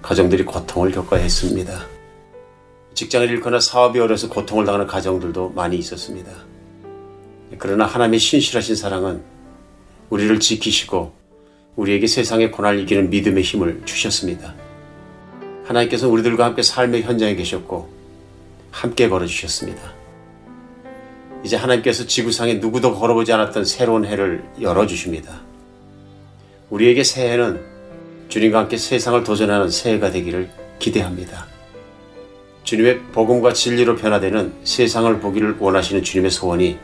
가정들이 0.00 0.44
고통을 0.44 0.92
겪어야 0.92 1.20
했습니다. 1.22 1.86
직장을 2.94 3.28
잃거나 3.28 3.58
사업이 3.58 3.98
어려서 3.98 4.28
고통을 4.28 4.64
당하는 4.64 4.86
가정들도 4.86 5.50
많이 5.50 5.76
있었습니다. 5.76 6.30
그러나 7.58 7.84
하나님의 7.84 8.20
신실하신 8.20 8.76
사랑은 8.76 9.22
우리를 10.08 10.38
지키시고 10.38 11.12
우리에게 11.74 12.06
세상의 12.06 12.52
고난을 12.52 12.80
이기는 12.80 13.10
믿음의 13.10 13.42
힘을 13.42 13.82
주셨습니다. 13.84 14.65
하나님께서 15.66 16.08
우리들과 16.08 16.44
함께 16.44 16.62
삶의 16.62 17.02
현장에 17.02 17.34
계셨고 17.34 17.88
함께 18.70 19.08
걸어주셨습니다. 19.08 19.94
이제 21.44 21.56
하나님께서 21.56 22.06
지구상에 22.06 22.54
누구도 22.54 22.94
걸어보지 22.94 23.32
않았던 23.32 23.64
새로운 23.64 24.04
해를 24.04 24.44
열어주십니다. 24.60 25.40
우리에게 26.70 27.04
새해는 27.04 27.60
주님과 28.28 28.60
함께 28.60 28.76
세상을 28.76 29.22
도전하는 29.24 29.70
새해가 29.70 30.10
되기를 30.10 30.50
기대합니다. 30.78 31.46
주님의 32.64 33.00
복음과 33.12 33.52
진리로 33.52 33.94
변화되는 33.96 34.52
세상을 34.64 35.20
보기를 35.20 35.56
원하시는 35.60 36.02
주님의 36.02 36.30
소원이 36.30 36.78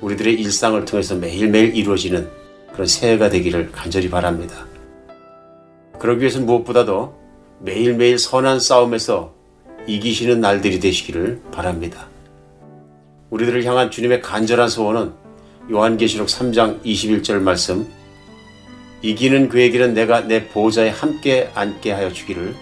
우리들의 0.00 0.34
일상을 0.34 0.84
통해서 0.84 1.14
매일매일 1.14 1.76
이루어지는 1.76 2.28
그런 2.72 2.86
새해가 2.86 3.30
되기를 3.30 3.70
간절히 3.70 4.10
바랍니다. 4.10 4.66
그러기 5.98 6.20
위해서 6.20 6.40
무엇보다도 6.40 7.25
매일매일 7.60 8.18
선한 8.18 8.60
싸움에서 8.60 9.32
이기시는 9.86 10.40
날들이 10.40 10.80
되시기를 10.80 11.42
바랍니다. 11.52 12.08
우리들을 13.30 13.64
향한 13.64 13.90
주님의 13.90 14.20
간절한 14.20 14.68
소원은 14.68 15.12
요한계시록 15.70 16.28
3장 16.28 16.82
21절 16.84 17.40
말씀 17.40 17.86
이기는 19.02 19.48
그에게는 19.48 19.94
내가 19.94 20.20
내 20.20 20.48
보좌에 20.48 20.88
함께 20.88 21.50
앉게 21.54 21.92
하여 21.92 22.12
주기를 22.12 22.54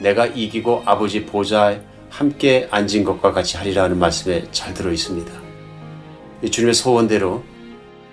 내가 0.00 0.26
이기고 0.26 0.82
아버지 0.84 1.24
보좌에 1.24 1.80
함께 2.10 2.68
앉은 2.70 3.04
것과 3.04 3.32
같이 3.32 3.56
하리라 3.56 3.88
는 3.88 3.98
말씀에 3.98 4.44
잘 4.52 4.72
들어 4.74 4.92
있습니다. 4.92 5.32
주님의 6.50 6.74
소원대로 6.74 7.42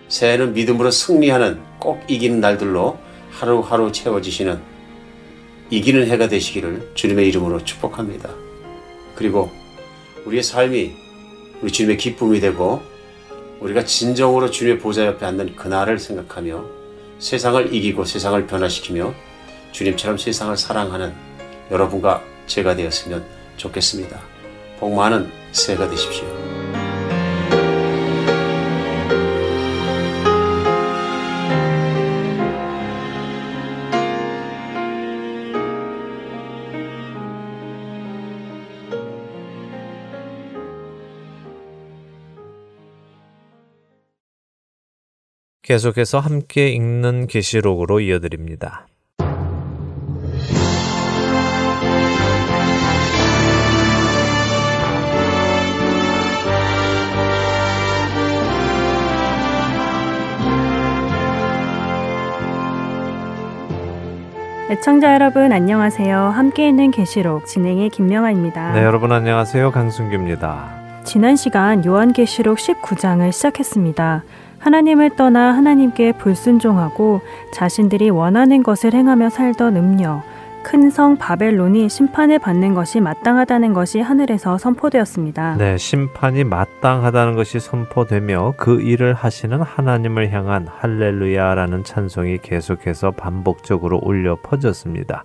새해는 0.08 0.54
믿음으로 0.54 0.92
승리하는 0.92 1.62
꼭 1.80 2.02
이기는 2.08 2.40
날들로 2.40 2.98
하루하루 3.30 3.92
채워지시는 3.92 4.71
이기는 5.72 6.06
해가 6.08 6.28
되시기를 6.28 6.92
주님의 6.94 7.28
이름으로 7.30 7.64
축복합니다. 7.64 8.30
그리고 9.16 9.50
우리의 10.26 10.44
삶이 10.44 10.92
우리 11.62 11.72
주님의 11.72 11.98
기쁨이 11.98 12.40
되고 12.40 12.82
우리가 13.62 13.86
진정으로 13.86 14.52
주님의 14.52 14.80
보좌 14.80 15.06
옆에 15.06 15.26
앉는 15.26 15.56
그날을 15.56 15.98
생각하며 15.98 16.66
세상을 17.20 17.74
이기고 17.74 18.04
세상을 18.06 18.46
변화시키며 18.48 19.14
주님처럼 19.72 20.18
세상을 20.18 20.58
사랑하는 20.58 21.14
여러분과 21.70 22.24
제가 22.48 22.76
되었으면 22.76 23.24
좋겠습니다. 23.56 24.20
복 24.80 24.94
많은 24.94 25.32
새해가 25.54 25.90
되십시오. 25.90 26.41
계속해서 45.72 46.20
함께 46.20 46.68
읽는 46.68 47.28
계시록으로 47.28 48.02
이어드립니다. 48.02 48.88
애청자 64.70 65.14
여러분 65.14 65.54
안녕하세요. 65.54 66.18
함께 66.18 66.68
있는 66.68 66.92
계시록 66.92 67.46
진행의 67.46 67.92
김명아입니다. 67.92 68.74
네, 68.74 68.84
여러분 68.84 69.14
안녕하세요. 69.14 69.72
강순규입니다. 69.72 70.82
지난 71.06 71.38
시간 71.38 71.86
요한계시록 71.86 72.58
19장을 72.58 73.32
시작했습니다. 73.32 74.24
하나님을 74.62 75.16
떠나 75.16 75.52
하나님께 75.56 76.14
불순종하고 76.14 77.22
자신들이 77.52 78.10
원하는 78.10 78.64
것을 78.64 78.94
행하며 78.94 79.30
살던 79.30 79.76
음녀, 79.76 80.22
큰 80.64 80.92
성 80.92 81.18
바벨론이 81.18 81.90
심판을 81.90 82.38
받는 82.38 82.74
것이 82.74 83.00
마땅하다는 83.00 83.74
것이 83.74 84.00
하늘에서 84.00 84.58
선포되었습니다. 84.58 85.56
네, 85.58 85.78
심판이 85.78 86.44
마땅하다는 86.44 87.36
것이 87.36 87.60
선포되며 87.60 88.54
그 88.58 88.82
일을 88.82 89.14
하시는 89.14 89.62
하나님을 89.62 90.32
향한 90.32 90.68
할렐루야라는 90.70 91.84
찬송이 91.84 92.40
계속해서 92.40 93.12
반복적으로 93.12 94.00
울려 94.04 94.38
퍼졌습니다. 94.44 95.24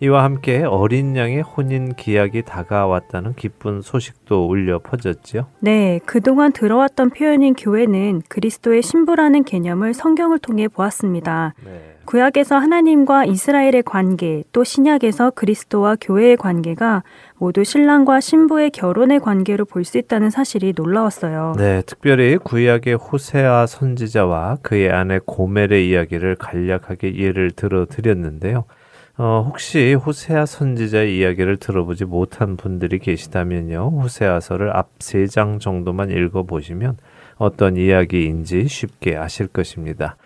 이와 0.00 0.24
함께 0.24 0.62
어린 0.62 1.16
양의 1.16 1.40
혼인 1.42 1.94
기약이 1.94 2.42
다가왔다는 2.42 3.34
기쁜 3.34 3.80
소식도 3.80 4.46
울려 4.46 4.78
퍼졌지요. 4.78 5.46
네, 5.60 6.00
그동안 6.04 6.52
들어왔던 6.52 7.10
표현인 7.10 7.54
교회는 7.54 8.22
그리스도의 8.28 8.82
신부라는 8.82 9.44
개념을 9.44 9.94
성경을 9.94 10.38
통해 10.38 10.68
보았습니다. 10.68 11.54
네. 11.64 11.96
구약에서 12.04 12.56
하나님과 12.56 13.24
이스라엘의 13.24 13.82
관계, 13.84 14.44
또 14.52 14.62
신약에서 14.62 15.30
그리스도와 15.30 15.96
교회의 16.00 16.36
관계가 16.36 17.02
모두 17.36 17.64
신랑과 17.64 18.20
신부의 18.20 18.70
결혼의 18.70 19.18
관계로 19.18 19.64
볼 19.64 19.84
수 19.86 19.98
있다는 19.98 20.30
사실이 20.30 20.74
놀라웠어요. 20.76 21.54
네, 21.56 21.82
특별히 21.86 22.36
구약의 22.36 22.94
호세아 22.94 23.66
선지자와 23.66 24.58
그의 24.62 24.90
아내 24.90 25.20
고멜의 25.24 25.88
이야기를 25.88 26.36
간략하게 26.36 27.16
예를 27.16 27.50
들어 27.52 27.86
드렸는데요. 27.86 28.64
어, 29.18 29.42
혹시 29.46 29.94
호세아 29.94 30.44
선지자의 30.44 31.16
이야기를 31.18 31.56
들어보지 31.56 32.04
못한 32.04 32.56
분들이 32.56 32.98
계시다면요. 32.98 34.00
호세아서를 34.02 34.76
앞 34.76 34.90
세 35.00 35.26
장 35.26 35.58
정도만 35.58 36.10
읽어보시면 36.10 36.98
어떤 37.38 37.76
이야기인지 37.76 38.68
쉽게 38.68 39.16
아실 39.16 39.46
것입니다. 39.46 40.16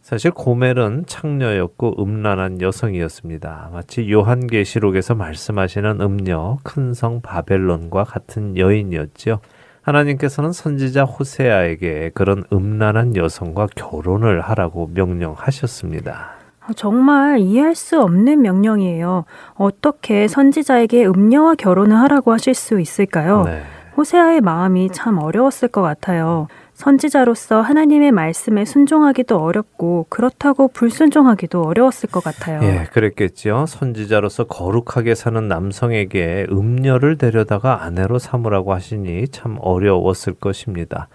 사실 0.00 0.30
고멜은 0.30 1.04
창녀였고 1.06 2.02
음란한 2.02 2.62
여성이었습니다. 2.62 3.70
마치 3.72 4.10
요한계시록에서 4.10 5.14
말씀하시는 5.14 6.00
음녀 6.00 6.58
큰 6.62 6.94
성 6.94 7.20
바벨론과 7.20 8.04
같은 8.04 8.56
여인이었죠. 8.56 9.40
하나님께서는 9.82 10.52
선지자 10.52 11.04
호세아에게 11.04 12.12
그런 12.14 12.44
음란한 12.52 13.16
여성과 13.16 13.68
결혼을 13.76 14.40
하라고 14.40 14.90
명령하셨습니다. 14.94 16.37
정말 16.76 17.38
이해할 17.38 17.74
수 17.74 18.00
없는 18.00 18.42
명령이에요. 18.42 19.24
어떻게 19.54 20.28
선지자에게 20.28 21.06
음녀와 21.06 21.54
결혼을 21.54 21.96
하라고 21.96 22.32
하실 22.32 22.54
수 22.54 22.80
있을까요? 22.80 23.44
네. 23.44 23.62
호세아의 23.96 24.40
마음이 24.42 24.90
참 24.92 25.18
어려웠을 25.18 25.68
것 25.68 25.82
같아요. 25.82 26.46
선지자로서 26.74 27.60
하나님의 27.60 28.12
말씀에 28.12 28.64
순종하기도 28.64 29.36
어렵고 29.36 30.06
그렇다고 30.08 30.68
불순종하기도 30.68 31.62
어려웠을 31.62 32.08
것 32.08 32.22
같아요. 32.22 32.60
예, 32.62 32.86
그랬겠죠. 32.92 33.66
선지자로서 33.66 34.44
거룩하게 34.44 35.16
사는 35.16 35.48
남성에게 35.48 36.46
음녀를 36.52 37.18
데려다가 37.18 37.82
아내로 37.82 38.20
삼으라고 38.20 38.72
하시니 38.72 39.26
참 39.28 39.56
어려웠을 39.60 40.34
것입니다. 40.34 41.08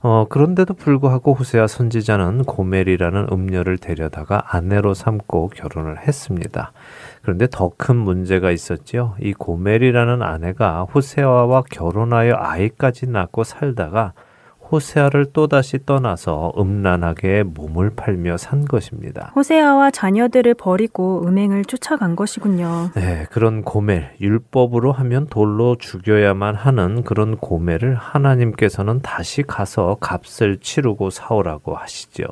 어, 0.00 0.26
그런데도 0.28 0.74
불구하고 0.74 1.34
호세아 1.34 1.66
선지자는 1.66 2.44
고멜이라는 2.44 3.28
음녀를 3.32 3.78
데려다가 3.78 4.44
아내로 4.46 4.94
삼고 4.94 5.48
결혼을 5.56 5.98
했습니다. 6.06 6.72
그런데 7.22 7.48
더 7.50 7.72
큰 7.76 7.96
문제가 7.96 8.52
있었죠. 8.52 9.16
이 9.20 9.32
고멜이라는 9.32 10.22
아내가 10.22 10.84
호세아와 10.84 11.62
결혼하여 11.70 12.34
아이까지 12.36 13.08
낳고 13.08 13.42
살다가 13.42 14.12
호세아를 14.70 15.32
또다시 15.32 15.78
떠나서 15.84 16.52
음란하게 16.58 17.44
몸을 17.44 17.90
팔며 17.90 18.36
산 18.36 18.64
것입니다. 18.64 19.32
호세아와 19.36 19.90
자녀들을 19.90 20.54
버리고 20.54 21.24
음행을 21.26 21.64
쫓아간 21.64 22.16
것이군요. 22.16 22.90
네, 22.94 23.26
그런 23.30 23.62
고멜, 23.62 24.16
율법으로 24.20 24.92
하면 24.92 25.26
돌로 25.26 25.76
죽여야만 25.76 26.54
하는 26.54 27.02
그런 27.02 27.36
고멜을 27.36 27.94
하나님께서는 27.94 29.00
다시 29.00 29.42
가서 29.42 29.96
값을 30.00 30.58
치르고 30.60 31.10
사오라고 31.10 31.74
하시죠. 31.74 32.24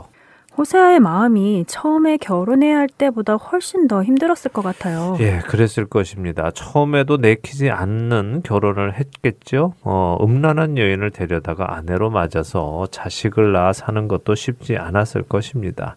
호세아의 0.58 1.00
마음이 1.00 1.64
처음에 1.66 2.16
결혼해야 2.16 2.78
할 2.78 2.88
때보다 2.88 3.34
훨씬 3.34 3.88
더 3.88 4.02
힘들었을 4.02 4.52
것 4.52 4.62
같아요. 4.62 5.16
예, 5.20 5.40
그랬을 5.40 5.86
것입니다. 5.86 6.50
처음에도 6.50 7.18
내키지 7.18 7.70
않는 7.70 8.42
결혼을 8.42 8.94
했겠죠. 8.94 9.74
어, 9.82 10.16
음란한 10.22 10.78
여인을 10.78 11.10
데려다가 11.10 11.76
아내로 11.76 12.10
맞아서 12.10 12.86
자식을 12.90 13.52
낳아 13.52 13.72
사는 13.72 14.08
것도 14.08 14.34
쉽지 14.34 14.76
않았을 14.76 15.22
것입니다. 15.22 15.96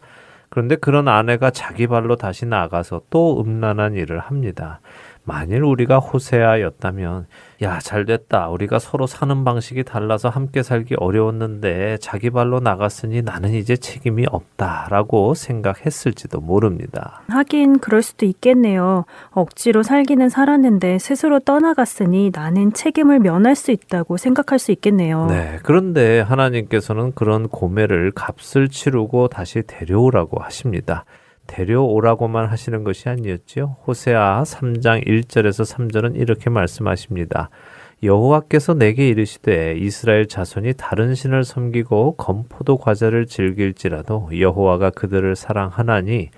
그런데 0.49 0.75
그런 0.75 1.07
아내가 1.07 1.51
자기 1.51 1.87
발로 1.87 2.15
다시 2.15 2.45
나가서 2.45 3.01
또 3.09 3.41
음란한 3.41 3.93
일을 3.93 4.19
합니다. 4.19 4.81
만일 5.23 5.63
우리가 5.63 5.99
호세아였다면 5.99 7.27
야, 7.61 7.79
잘 7.79 8.05
됐다. 8.05 8.47
우리가 8.49 8.79
서로 8.79 9.05
사는 9.05 9.43
방식이 9.43 9.83
달라서 9.83 10.29
함께 10.29 10.63
살기 10.63 10.95
어려웠는데 10.97 11.97
자기 11.99 12.29
발로 12.29 12.61
나갔으니 12.61 13.21
나는 13.21 13.53
이제 13.53 13.75
책임이 13.75 14.27
없다라고 14.31 15.33
생각했을지도 15.33 16.39
모릅니다. 16.39 17.21
하긴 17.27 17.79
그럴 17.79 18.01
수도 18.01 18.25
있겠네요. 18.25 19.03
억지로 19.31 19.83
살기는 19.83 20.29
살았는데 20.29 20.99
스스로 20.99 21.39
떠나갔으니 21.39 22.31
나는 22.33 22.71
책임을 22.71 23.19
면할 23.19 23.55
수 23.55 23.71
있다고 23.71 24.15
생각할 24.15 24.57
수 24.57 24.71
있겠네요. 24.71 25.25
네. 25.25 25.59
그런데 25.63 26.21
하나님께서는 26.21 27.11
그런 27.13 27.49
고매를 27.49 28.11
값을 28.11 28.69
치르고 28.69 29.27
다시 29.27 29.63
데려오라고 29.67 30.41
하십니다. 30.41 31.03
데려오라고만 31.49 32.45
하시는 32.45 32.83
것이 32.83 33.09
아니었지요. 33.09 33.77
호세아 33.87 34.43
3장 34.43 35.05
1절에서 35.05 35.65
3절은 35.65 36.15
이렇게 36.15 36.49
말씀하십니다. 36.49 37.49
여호와께서 38.03 38.75
내게 38.75 39.09
이르시되 39.09 39.75
이스라엘 39.77 40.27
자손이 40.27 40.73
다른 40.77 41.15
신을 41.15 41.43
섬기고 41.43 42.15
검포도 42.15 42.77
과자를 42.77 43.25
즐길지라도 43.25 44.29
여호와가 44.39 44.91
그들을 44.91 45.35
사랑하나니 45.35 46.29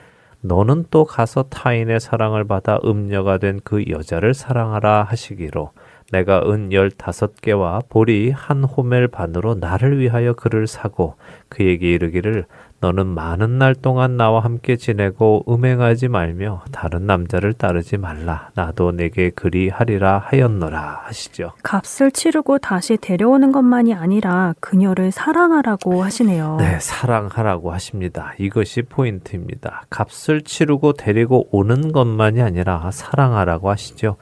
너는 0.41 0.85
또 0.89 1.05
가서 1.05 1.43
타인의 1.43 1.99
사랑을 1.99 2.45
받아 2.45 2.79
음녀가 2.83 3.37
된 3.37 3.59
그 3.63 3.85
여자를 3.89 4.33
사랑하라 4.33 5.03
하시기로 5.03 5.71
내가 6.11 6.41
은 6.45 6.73
열다섯 6.73 7.39
개와 7.41 7.81
보리 7.89 8.31
한 8.31 8.63
호멜 8.63 9.07
반으로 9.07 9.55
나를 9.55 9.99
위하여 9.99 10.33
그를 10.33 10.65
사고 10.65 11.15
그에게 11.47 11.93
이르기를 11.93 12.45
너는 12.81 13.05
많은 13.05 13.59
날 13.59 13.75
동안 13.75 14.17
나와 14.17 14.39
함께 14.39 14.75
지내고 14.75 15.45
음행하지 15.47 16.07
말며 16.07 16.63
다른 16.71 17.05
남자를 17.05 17.53
따르지 17.53 17.97
말라. 17.97 18.49
나도 18.55 18.91
내게 18.91 19.29
그리하리라 19.29 20.23
하였노라 20.25 21.03
하시죠. 21.05 21.53
값을 21.61 22.11
치르고 22.11 22.57
다시 22.57 22.97
데려오는 22.97 23.51
것만이 23.51 23.93
아니라 23.93 24.55
그녀를 24.59 25.11
사랑하라고 25.11 26.03
하시네요. 26.03 26.57
네, 26.59 26.79
사랑하라고 26.79 27.71
하십니다. 27.71 28.33
이것이 28.39 28.81
포인트입니다. 28.81 29.83
값을 29.91 30.41
치르고 30.41 30.93
데리고 30.93 31.47
오는 31.51 31.91
것만이 31.91 32.41
아니라 32.41 32.89
사랑하라고 32.91 33.69
하시죠. 33.69 34.17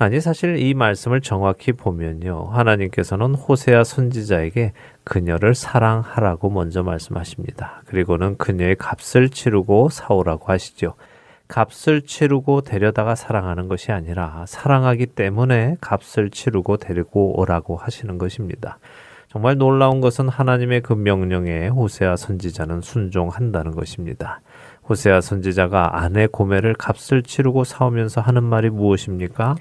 아니 0.00 0.20
사실 0.20 0.58
이 0.58 0.74
말씀을 0.74 1.20
정확히 1.20 1.72
보면요. 1.72 2.50
하나님께서는 2.52 3.34
호세아 3.34 3.82
선지자에게 3.82 4.72
그녀를 5.02 5.56
사랑하라고 5.56 6.50
먼저 6.50 6.84
말씀하십니다. 6.84 7.82
그리고는 7.86 8.36
그녀의 8.36 8.76
값을 8.76 9.28
치르고 9.28 9.88
사오라고 9.88 10.52
하시죠. 10.52 10.94
값을 11.48 12.02
치르고 12.02 12.60
데려다가 12.60 13.16
사랑하는 13.16 13.66
것이 13.66 13.90
아니라 13.90 14.44
사랑하기 14.46 15.06
때문에 15.06 15.78
값을 15.80 16.30
치르고 16.30 16.76
데리고 16.76 17.40
오라고 17.40 17.76
하시는 17.76 18.18
것입니다. 18.18 18.78
정말 19.28 19.58
놀라운 19.58 20.00
것은 20.00 20.28
하나님의 20.28 20.82
그 20.82 20.92
명령에 20.92 21.68
호세아 21.68 22.14
선지자는 22.16 22.82
순종한다는 22.82 23.72
것입니다. 23.72 24.42
호세아 24.88 25.20
선지자가 25.20 25.98
아내 26.00 26.26
고매를 26.26 26.74
값을 26.74 27.22
치르고 27.22 27.64
사오면서 27.64 28.20
하는 28.20 28.44
말이 28.44 28.70
무엇입니까? 28.70 29.56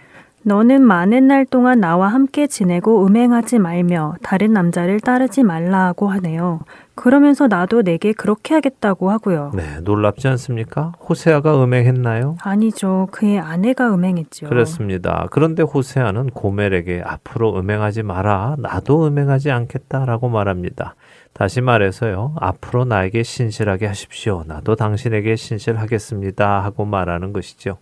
너는 0.47 0.81
많은 0.81 1.27
날 1.27 1.45
동안 1.45 1.81
나와 1.81 2.07
함께 2.07 2.47
지내고 2.47 3.05
음행하지 3.05 3.59
말며 3.59 4.15
다른 4.23 4.53
남자를 4.53 5.01
따르지 5.01 5.43
말라고 5.43 6.07
하네요. 6.07 6.61
그러면서 6.95 7.47
나도 7.47 7.81
내게 7.81 8.13
그렇게 8.13 8.53
하겠다고 8.53 9.11
하고요. 9.11 9.51
네, 9.53 9.81
놀랍지 9.81 10.29
않습니까? 10.29 10.93
호세아가 11.01 11.61
음행했나요? 11.61 12.37
아니죠. 12.41 13.09
그의 13.11 13.39
아내가 13.39 13.93
음행했죠. 13.93 14.47
그렇습니다. 14.47 15.27
그런데 15.31 15.63
호세아는 15.63 16.29
고멜에게 16.29 17.03
앞으로 17.05 17.59
음행하지 17.59 18.03
마라. 18.03 18.55
나도 18.57 19.05
음행하지 19.05 19.51
않겠다라고 19.51 20.29
말합니다. 20.29 20.95
다시 21.33 21.59
말해서요. 21.59 22.35
앞으로 22.39 22.85
나에게 22.85 23.21
신실하게 23.21 23.85
하십시오. 23.85 24.45
나도 24.47 24.77
당신에게 24.77 25.35
신실하겠습니다. 25.35 26.63
하고 26.63 26.85
말하는 26.85 27.33
것이죠. 27.33 27.79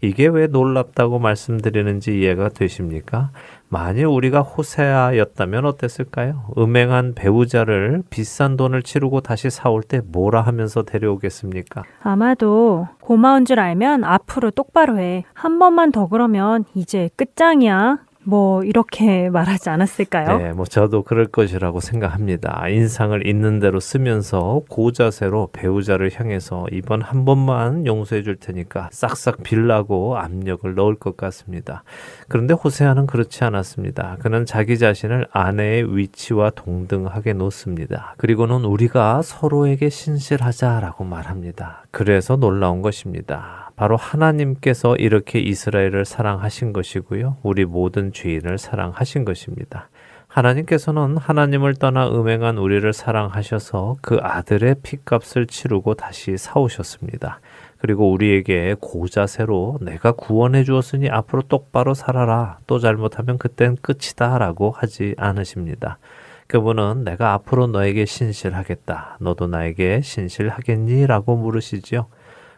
이게 0.00 0.26
왜 0.26 0.46
놀랍다고 0.46 1.18
말씀드리는지 1.18 2.18
이해가 2.18 2.50
되십니까? 2.50 3.30
만일 3.68 4.06
우리가 4.06 4.40
호세아였다면 4.42 5.64
어땠을까요? 5.64 6.52
음행한 6.56 7.14
배우자를 7.14 8.02
비싼 8.10 8.56
돈을 8.56 8.82
치르고 8.82 9.20
다시 9.22 9.50
사올 9.50 9.82
때 9.82 10.00
뭐라 10.04 10.40
하면서 10.42 10.82
데려오겠습니까? 10.84 11.82
아마도 12.02 12.86
고마운 13.00 13.44
줄 13.44 13.58
알면 13.58 14.04
앞으로 14.04 14.52
똑바로 14.52 14.98
해. 14.98 15.24
한 15.34 15.58
번만 15.58 15.90
더 15.90 16.08
그러면 16.08 16.64
이제 16.74 17.10
끝장이야. 17.16 18.05
뭐 18.26 18.64
이렇게 18.64 19.30
말하지 19.30 19.70
않았을까요? 19.70 20.38
네, 20.38 20.52
뭐 20.52 20.66
저도 20.66 21.02
그럴 21.02 21.26
것이라고 21.26 21.80
생각합니다. 21.80 22.68
인상을 22.68 23.26
있는 23.26 23.60
대로 23.60 23.78
쓰면서 23.78 24.62
고자세로 24.68 25.50
배우자를 25.52 26.10
향해서 26.12 26.66
이번 26.72 27.02
한 27.02 27.24
번만 27.24 27.86
용서해 27.86 28.22
줄 28.22 28.36
테니까 28.36 28.88
싹싹 28.92 29.42
빌라고 29.42 30.18
압력을 30.18 30.74
넣을 30.74 30.96
것 30.96 31.16
같습니다. 31.16 31.84
그런데 32.28 32.54
호세아는 32.54 33.06
그렇지 33.06 33.44
않았습니다. 33.44 34.16
그는 34.18 34.44
자기 34.44 34.78
자신을 34.78 35.28
아내의 35.30 35.96
위치와 35.96 36.50
동등하게 36.50 37.32
놓습니다. 37.34 38.14
그리고는 38.16 38.64
우리가 38.64 39.22
서로에게 39.22 39.88
신실하자라고 39.88 41.04
말합니다. 41.04 41.84
그래서 41.92 42.36
놀라운 42.36 42.82
것입니다. 42.82 43.65
바로 43.76 43.96
하나님께서 43.96 44.96
이렇게 44.96 45.38
이스라엘을 45.38 46.06
사랑하신 46.06 46.72
것이고요. 46.72 47.36
우리 47.42 47.66
모든 47.66 48.12
죄인을 48.12 48.56
사랑하신 48.58 49.24
것입니다. 49.26 49.90
하나님께서는 50.28 51.16
하나님을 51.18 51.74
떠나 51.74 52.08
음행한 52.08 52.58
우리를 52.58 52.90
사랑하셔서 52.92 53.96
그 54.02 54.18
아들의 54.20 54.76
피값을 54.82 55.46
치르고 55.46 55.94
다시 55.94 56.36
사오셨습니다. 56.36 57.40
그리고 57.78 58.10
우리에게 58.10 58.74
고자세로 58.80 59.78
내가 59.82 60.12
구원해 60.12 60.64
주었으니 60.64 61.08
앞으로 61.10 61.42
똑바로 61.42 61.94
살아라. 61.94 62.58
또 62.66 62.78
잘못하면 62.78 63.38
그땐 63.38 63.76
끝이다. 63.80 64.38
라고 64.38 64.70
하지 64.70 65.14
않으십니다. 65.18 65.98
그분은 66.48 67.04
내가 67.04 67.32
앞으로 67.34 67.66
너에게 67.66 68.06
신실하겠다. 68.06 69.18
너도 69.20 69.46
나에게 69.46 70.00
신실하겠니? 70.00 71.06
라고 71.06 71.36
물으시지요. 71.36 72.06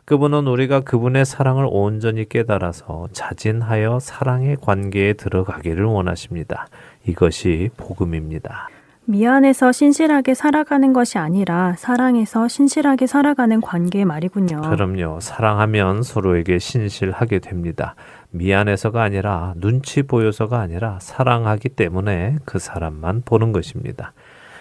그분은 0.08 0.46
우리가 0.46 0.80
그분의 0.80 1.26
사랑을 1.26 1.68
온전히 1.68 2.26
깨달아서 2.26 3.08
자진하여 3.12 3.98
사랑의 4.00 4.56
관계에 4.58 5.12
들어가기를 5.12 5.84
원하십니다. 5.84 6.66
이것이 7.04 7.68
복음입니다. 7.76 8.70
미안해서 9.04 9.70
신실하게 9.70 10.32
살아가는 10.32 10.94
것이 10.94 11.18
아니라 11.18 11.74
사랑해서 11.76 12.48
신실하게 12.48 13.06
살아가는 13.06 13.60
관계 13.60 14.06
말이군요. 14.06 14.62
그럼요. 14.62 15.20
사랑하면 15.20 16.02
서로에게 16.02 16.58
신실하게 16.58 17.40
됩니다. 17.40 17.94
미안해서가 18.30 19.02
아니라 19.02 19.52
눈치 19.56 20.00
보여서가 20.02 20.58
아니라 20.58 20.98
사랑하기 21.02 21.68
때문에 21.68 22.36
그 22.46 22.58
사람만 22.58 23.24
보는 23.26 23.52
것입니다. 23.52 24.14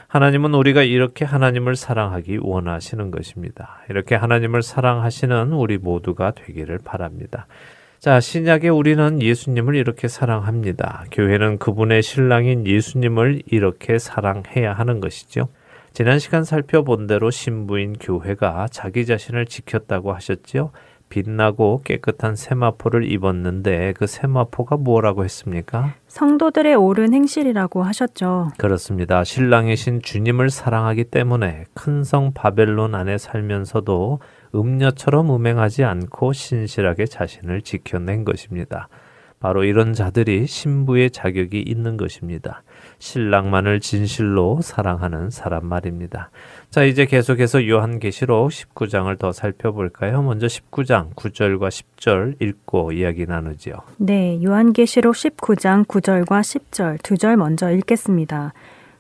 하나님은 0.08 0.54
우리가 0.54 0.84
이렇게 0.84 1.26
하나님을 1.26 1.76
사랑하기 1.76 2.40
원하시는 2.42 3.12
것입니다. 3.12 3.82
이렇게 3.90 4.16
하나님을 4.16 4.62
사랑하시는 4.62 5.52
우리 5.52 5.78
모두가 5.78 6.32
되기를 6.32 6.80
바랍니다. 6.84 7.48
자, 8.00 8.22
신약에 8.22 8.70
우리는 8.70 9.22
예수님을 9.22 9.76
이렇게 9.76 10.08
사랑합니다. 10.08 11.06
교회는 11.12 11.58
그분의 11.58 12.04
신랑인 12.04 12.66
예수님을 12.66 13.42
이렇게 13.48 14.00
사랑해야 14.00 14.72
하는 14.72 15.02
것이죠. 15.02 15.50
지난 15.92 16.20
시간 16.20 16.44
살펴본 16.44 17.08
대로 17.08 17.30
신부인 17.30 17.94
교회가 18.00 18.68
자기 18.72 19.06
자신을 19.06 19.46
지켰다고 19.48 20.14
하셨지요. 20.14 20.72
빛나고 21.10 21.82
깨끗한 21.84 22.36
세마포를 22.36 23.10
입었는데 23.12 23.94
그 23.98 24.08
세마포가 24.08 24.78
뭐라고 24.78 25.24
했습니까? 25.24 25.94
성도들의 26.08 26.76
옳은 26.76 27.14
행실이라고 27.14 27.84
하셨죠. 27.84 28.52
그렇습니다. 28.58 29.24
신랑이신 29.24 30.02
주님을 30.02 30.50
사랑하기 30.50 31.06
때문에 31.06 31.66
큰 31.74 32.04
성 32.04 32.32
바벨론 32.34 32.96
안에 32.96 33.18
살면서도 33.18 34.20
음녀처럼 34.56 35.34
음행하지 35.36 35.84
않고 35.84 36.34
신실하게 36.34 37.06
자신을 37.06 37.62
지켜낸 37.62 38.24
것입니다. 38.24 38.88
바로 39.40 39.64
이런 39.64 39.94
자들이 39.94 40.48
신부의 40.48 41.12
자격이 41.12 41.62
있는 41.62 41.96
것입니다. 41.98 42.64
신랑만을 43.00 43.80
진실로 43.80 44.60
사랑하는 44.62 45.30
사람 45.30 45.66
말입니다. 45.68 46.30
자, 46.70 46.84
이제 46.84 47.06
계속해서 47.06 47.68
요한계시록 47.68 48.50
19장을 48.50 49.18
더 49.20 49.32
살펴볼까요? 49.32 50.22
먼저 50.22 50.48
19장 50.48 51.14
9절과 51.16 51.70
10절 51.70 52.42
읽고 52.42 52.92
이야기 52.92 53.26
나누지요. 53.26 53.76
네, 53.98 54.40
요한계시록 54.44 55.16
19장 55.16 55.86
9절과 55.86 56.42
10절 56.42 57.02
두 57.04 57.18
절 57.18 57.36
먼저 57.38 57.72
읽겠습니다. 57.72 58.54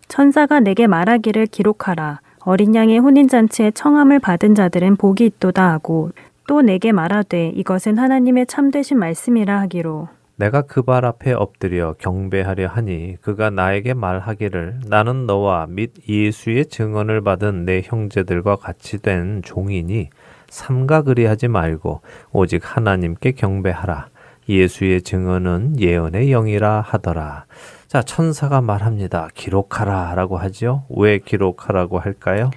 천사가 0.07 0.59
내게 0.59 0.87
말하기를 0.87 1.47
기록하라. 1.47 2.21
어린 2.39 2.73
양의 2.73 2.99
혼인잔치에 2.99 3.71
청함을 3.71 4.19
받은 4.19 4.55
자들은 4.55 4.95
복이 4.95 5.25
있도다 5.25 5.69
하고 5.69 6.11
또 6.47 6.61
내게 6.61 6.93
말하되 6.93 7.49
이것은 7.49 7.97
하나님의 7.97 8.47
참되신 8.47 8.97
말씀이라 8.97 9.59
하기로 9.61 10.07
내가 10.37 10.61
그 10.61 10.83
발 10.83 11.03
앞에 11.03 11.33
엎드려 11.33 11.93
경배하려 11.97 12.67
하니 12.67 13.17
그가 13.21 13.49
나에게 13.49 13.93
말하기를 13.95 14.81
나는 14.87 15.25
너와 15.25 15.65
및 15.67 15.93
예수의 16.07 16.67
증언을 16.67 17.21
받은 17.21 17.65
내 17.65 17.81
형제들과 17.83 18.55
같이 18.57 18.99
된 18.99 19.41
종이니 19.43 20.09
삼가 20.49 21.01
그리하지 21.01 21.47
말고 21.49 22.01
오직 22.31 22.61
하나님께 22.63 23.31
경배하라. 23.31 24.07
예수의 24.47 25.01
증언은 25.01 25.79
예언의 25.79 26.29
영이라 26.29 26.79
하더라. 26.81 27.45
자, 27.87 28.01
천사가 28.01 28.61
말합니다. 28.61 29.27
기록하라 29.33 30.13
라고 30.15 30.37
하죠. 30.37 30.85
왜 30.89 31.17
기록하라고 31.19 31.99
할까요? 31.99 32.51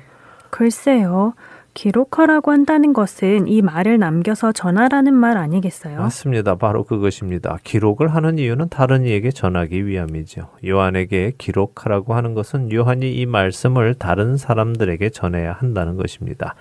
글쎄요. 0.51 1.33
기록하라고 1.81 2.51
한다는 2.51 2.93
것은 2.93 3.49
이 3.49 3.63
말을 3.63 3.99
남겨서 3.99 4.53
전하라는 4.53 5.15
말 5.15 5.39
아니겠어요? 5.39 5.99
맞습니다. 5.99 6.57
바로 6.57 6.85
그것입니다. 6.85 7.57
기록을 7.65 8.15
하는 8.15 8.39
이유는 8.39 8.69
다른 8.69 9.07
이에게 9.07 9.31
전하기 9.31 9.87
위함이죠. 9.87 10.49
요한에게 10.67 11.33
기록하라고 11.39 12.13
하는 12.13 12.35
것은 12.35 12.71
요한이 12.71 13.15
이 13.15 13.25
말씀을 13.25 13.95
다른 13.95 14.37
사람들에게 14.37 15.09
전해야 15.09 15.55
한다는 15.55 15.97
것입니다. 15.97 16.55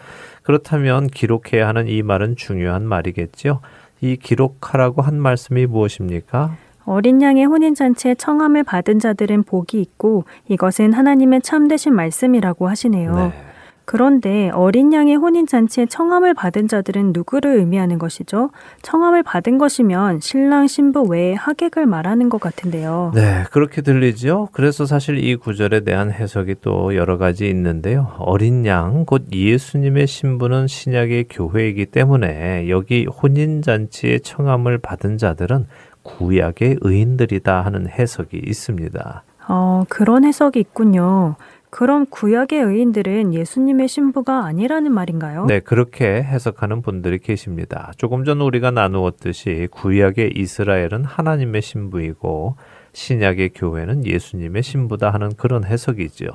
그렇다면 0.43 1.07
기록해야 1.07 1.67
하는 1.67 1.89
이 1.89 2.01
말은 2.01 2.37
중요한 2.37 2.85
말이겠죠. 2.85 3.59
이 3.99 4.15
기록하라고 4.15 5.01
한 5.01 5.19
말씀이 5.19 5.65
무엇입니까? 5.65 6.55
어린 6.85 7.21
양의 7.21 7.43
혼인잔치에 7.43 8.15
청함을 8.15 8.63
받은 8.63 8.99
자들은 8.99 9.43
복이 9.43 9.81
있고 9.81 10.23
이것은 10.47 10.93
하나님의 10.93 11.41
참되신 11.41 11.93
말씀이라고 11.93 12.69
하시네요. 12.69 13.15
네. 13.15 13.48
그런데 13.89 14.51
어린 14.51 14.93
양의 14.93 15.15
혼인잔치에 15.15 15.87
청함을 15.87 16.35
받은 16.35 16.67
자들은 16.67 17.11
누구를 17.11 17.57
의미하는 17.57 17.97
것이죠? 17.97 18.51
청함을 18.83 19.23
받은 19.23 19.57
것이면 19.57 20.19
신랑 20.19 20.67
신부 20.67 21.01
외에 21.09 21.33
하객을 21.33 21.87
말하는 21.87 22.29
것 22.29 22.39
같은데요. 22.39 23.13
네, 23.15 23.45
그렇게 23.49 23.81
들리죠. 23.81 24.49
그래서 24.51 24.85
사실 24.85 25.17
이 25.17 25.35
구절에 25.35 25.79
대한 25.79 26.11
해석이 26.11 26.57
또 26.61 26.95
여러 26.95 27.17
가지 27.17 27.49
있는데요. 27.49 28.11
어린 28.19 28.63
양, 28.67 29.05
곧 29.05 29.25
예수님의 29.33 30.05
신부는 30.05 30.67
신약의 30.67 31.25
교회이기 31.27 31.87
때문에 31.87 32.69
여기 32.69 33.07
혼인잔치에 33.07 34.19
청함을 34.19 34.77
받은 34.77 35.17
자들은 35.17 35.65
구약의 36.03 36.77
의인들이다 36.81 37.61
하는 37.65 37.87
해석이 37.89 38.37
있습니다. 38.37 39.23
어, 39.47 39.83
그런 39.89 40.25
해석이 40.25 40.59
있군요. 40.59 41.37
그럼 41.69 42.05
구약의 42.09 42.61
의인들은 42.61 43.33
예수님의 43.33 43.87
신부가 43.87 44.45
아니라는 44.45 44.91
말인가요? 44.91 45.45
네, 45.45 45.59
그렇게 45.59 46.23
해석하는 46.23 46.81
분들이 46.81 47.19
계십니다. 47.19 47.91
조금 47.97 48.23
전 48.25 48.41
우리가 48.41 48.71
나누었듯이 48.71 49.67
구약의 49.71 50.33
이스라엘은 50.35 51.05
하나님의 51.05 51.61
신부이고 51.61 52.55
신약의 52.93 53.51
교회는 53.53 54.05
예수님의 54.05 54.63
신부다 54.63 55.11
하는 55.11 55.31
그런 55.37 55.63
해석이죠. 55.63 56.25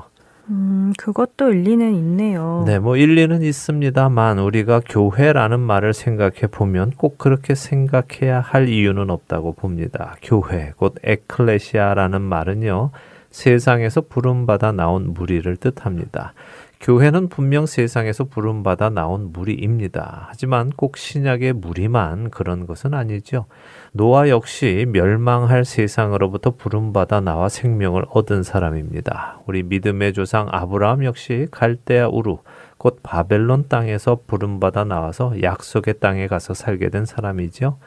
음, 0.51 0.93
그것도 0.99 1.51
일리는 1.53 1.95
있네요. 1.95 2.64
네, 2.66 2.78
뭐 2.78 2.97
일리는 2.97 3.43
있습니다만 3.43 4.39
우리가 4.39 4.82
교회라는 4.87 5.59
말을 5.59 5.95
생각해 5.95 6.49
보면 6.51 6.93
꼭 6.97 7.18
그렇게 7.18 7.55
생각해야 7.55 8.41
할 8.41 8.68
이유는 8.68 9.11
없다고 9.11 9.55
봅니다. 9.55 10.16
교회, 10.22 10.72
곧 10.76 10.95
에클레시아라는 11.03 12.20
말은요. 12.20 12.91
세상에서 13.35 14.03
부름받아 14.03 14.70
나온 14.70 15.12
무리를 15.12 15.57
뜻합니다. 15.57 16.35
교회는 16.80 17.28
분명 17.28 17.66
세상에서 17.66 18.24
부름받아 18.24 18.91
나온 18.91 19.32
무리입니다. 19.32 20.26
하지만 20.28 20.70
꼭 20.70 20.97
신약의 20.97 21.55
무리만 21.55 22.30
그런 22.30 22.64
것은 22.66 22.95
아니죠. 22.95 23.47
노아 23.91 24.28
역시 24.28 24.87
멸망할 24.89 25.64
세상으로부터 25.64 26.53
부름받아 26.53 27.22
나와 27.22 27.49
생명을 27.49 28.05
얻은 28.11 28.45
사람입니다. 28.45 29.41
우리 29.47 29.64
믿음의 29.64 30.12
조상 30.12 30.47
아브라함 30.53 31.05
역시 31.05 31.49
갈대아 31.51 32.09
우루, 32.09 32.39
곧 32.78 33.01
바벨론 33.03 33.66
땅에서 33.68 34.20
부름받아 34.28 34.85
나와서 34.85 35.35
약속의 35.43 35.95
땅에 35.99 36.28
가서 36.28 36.55
살게 36.55 36.91
된 36.91 37.05
사람이죠. 37.05 37.78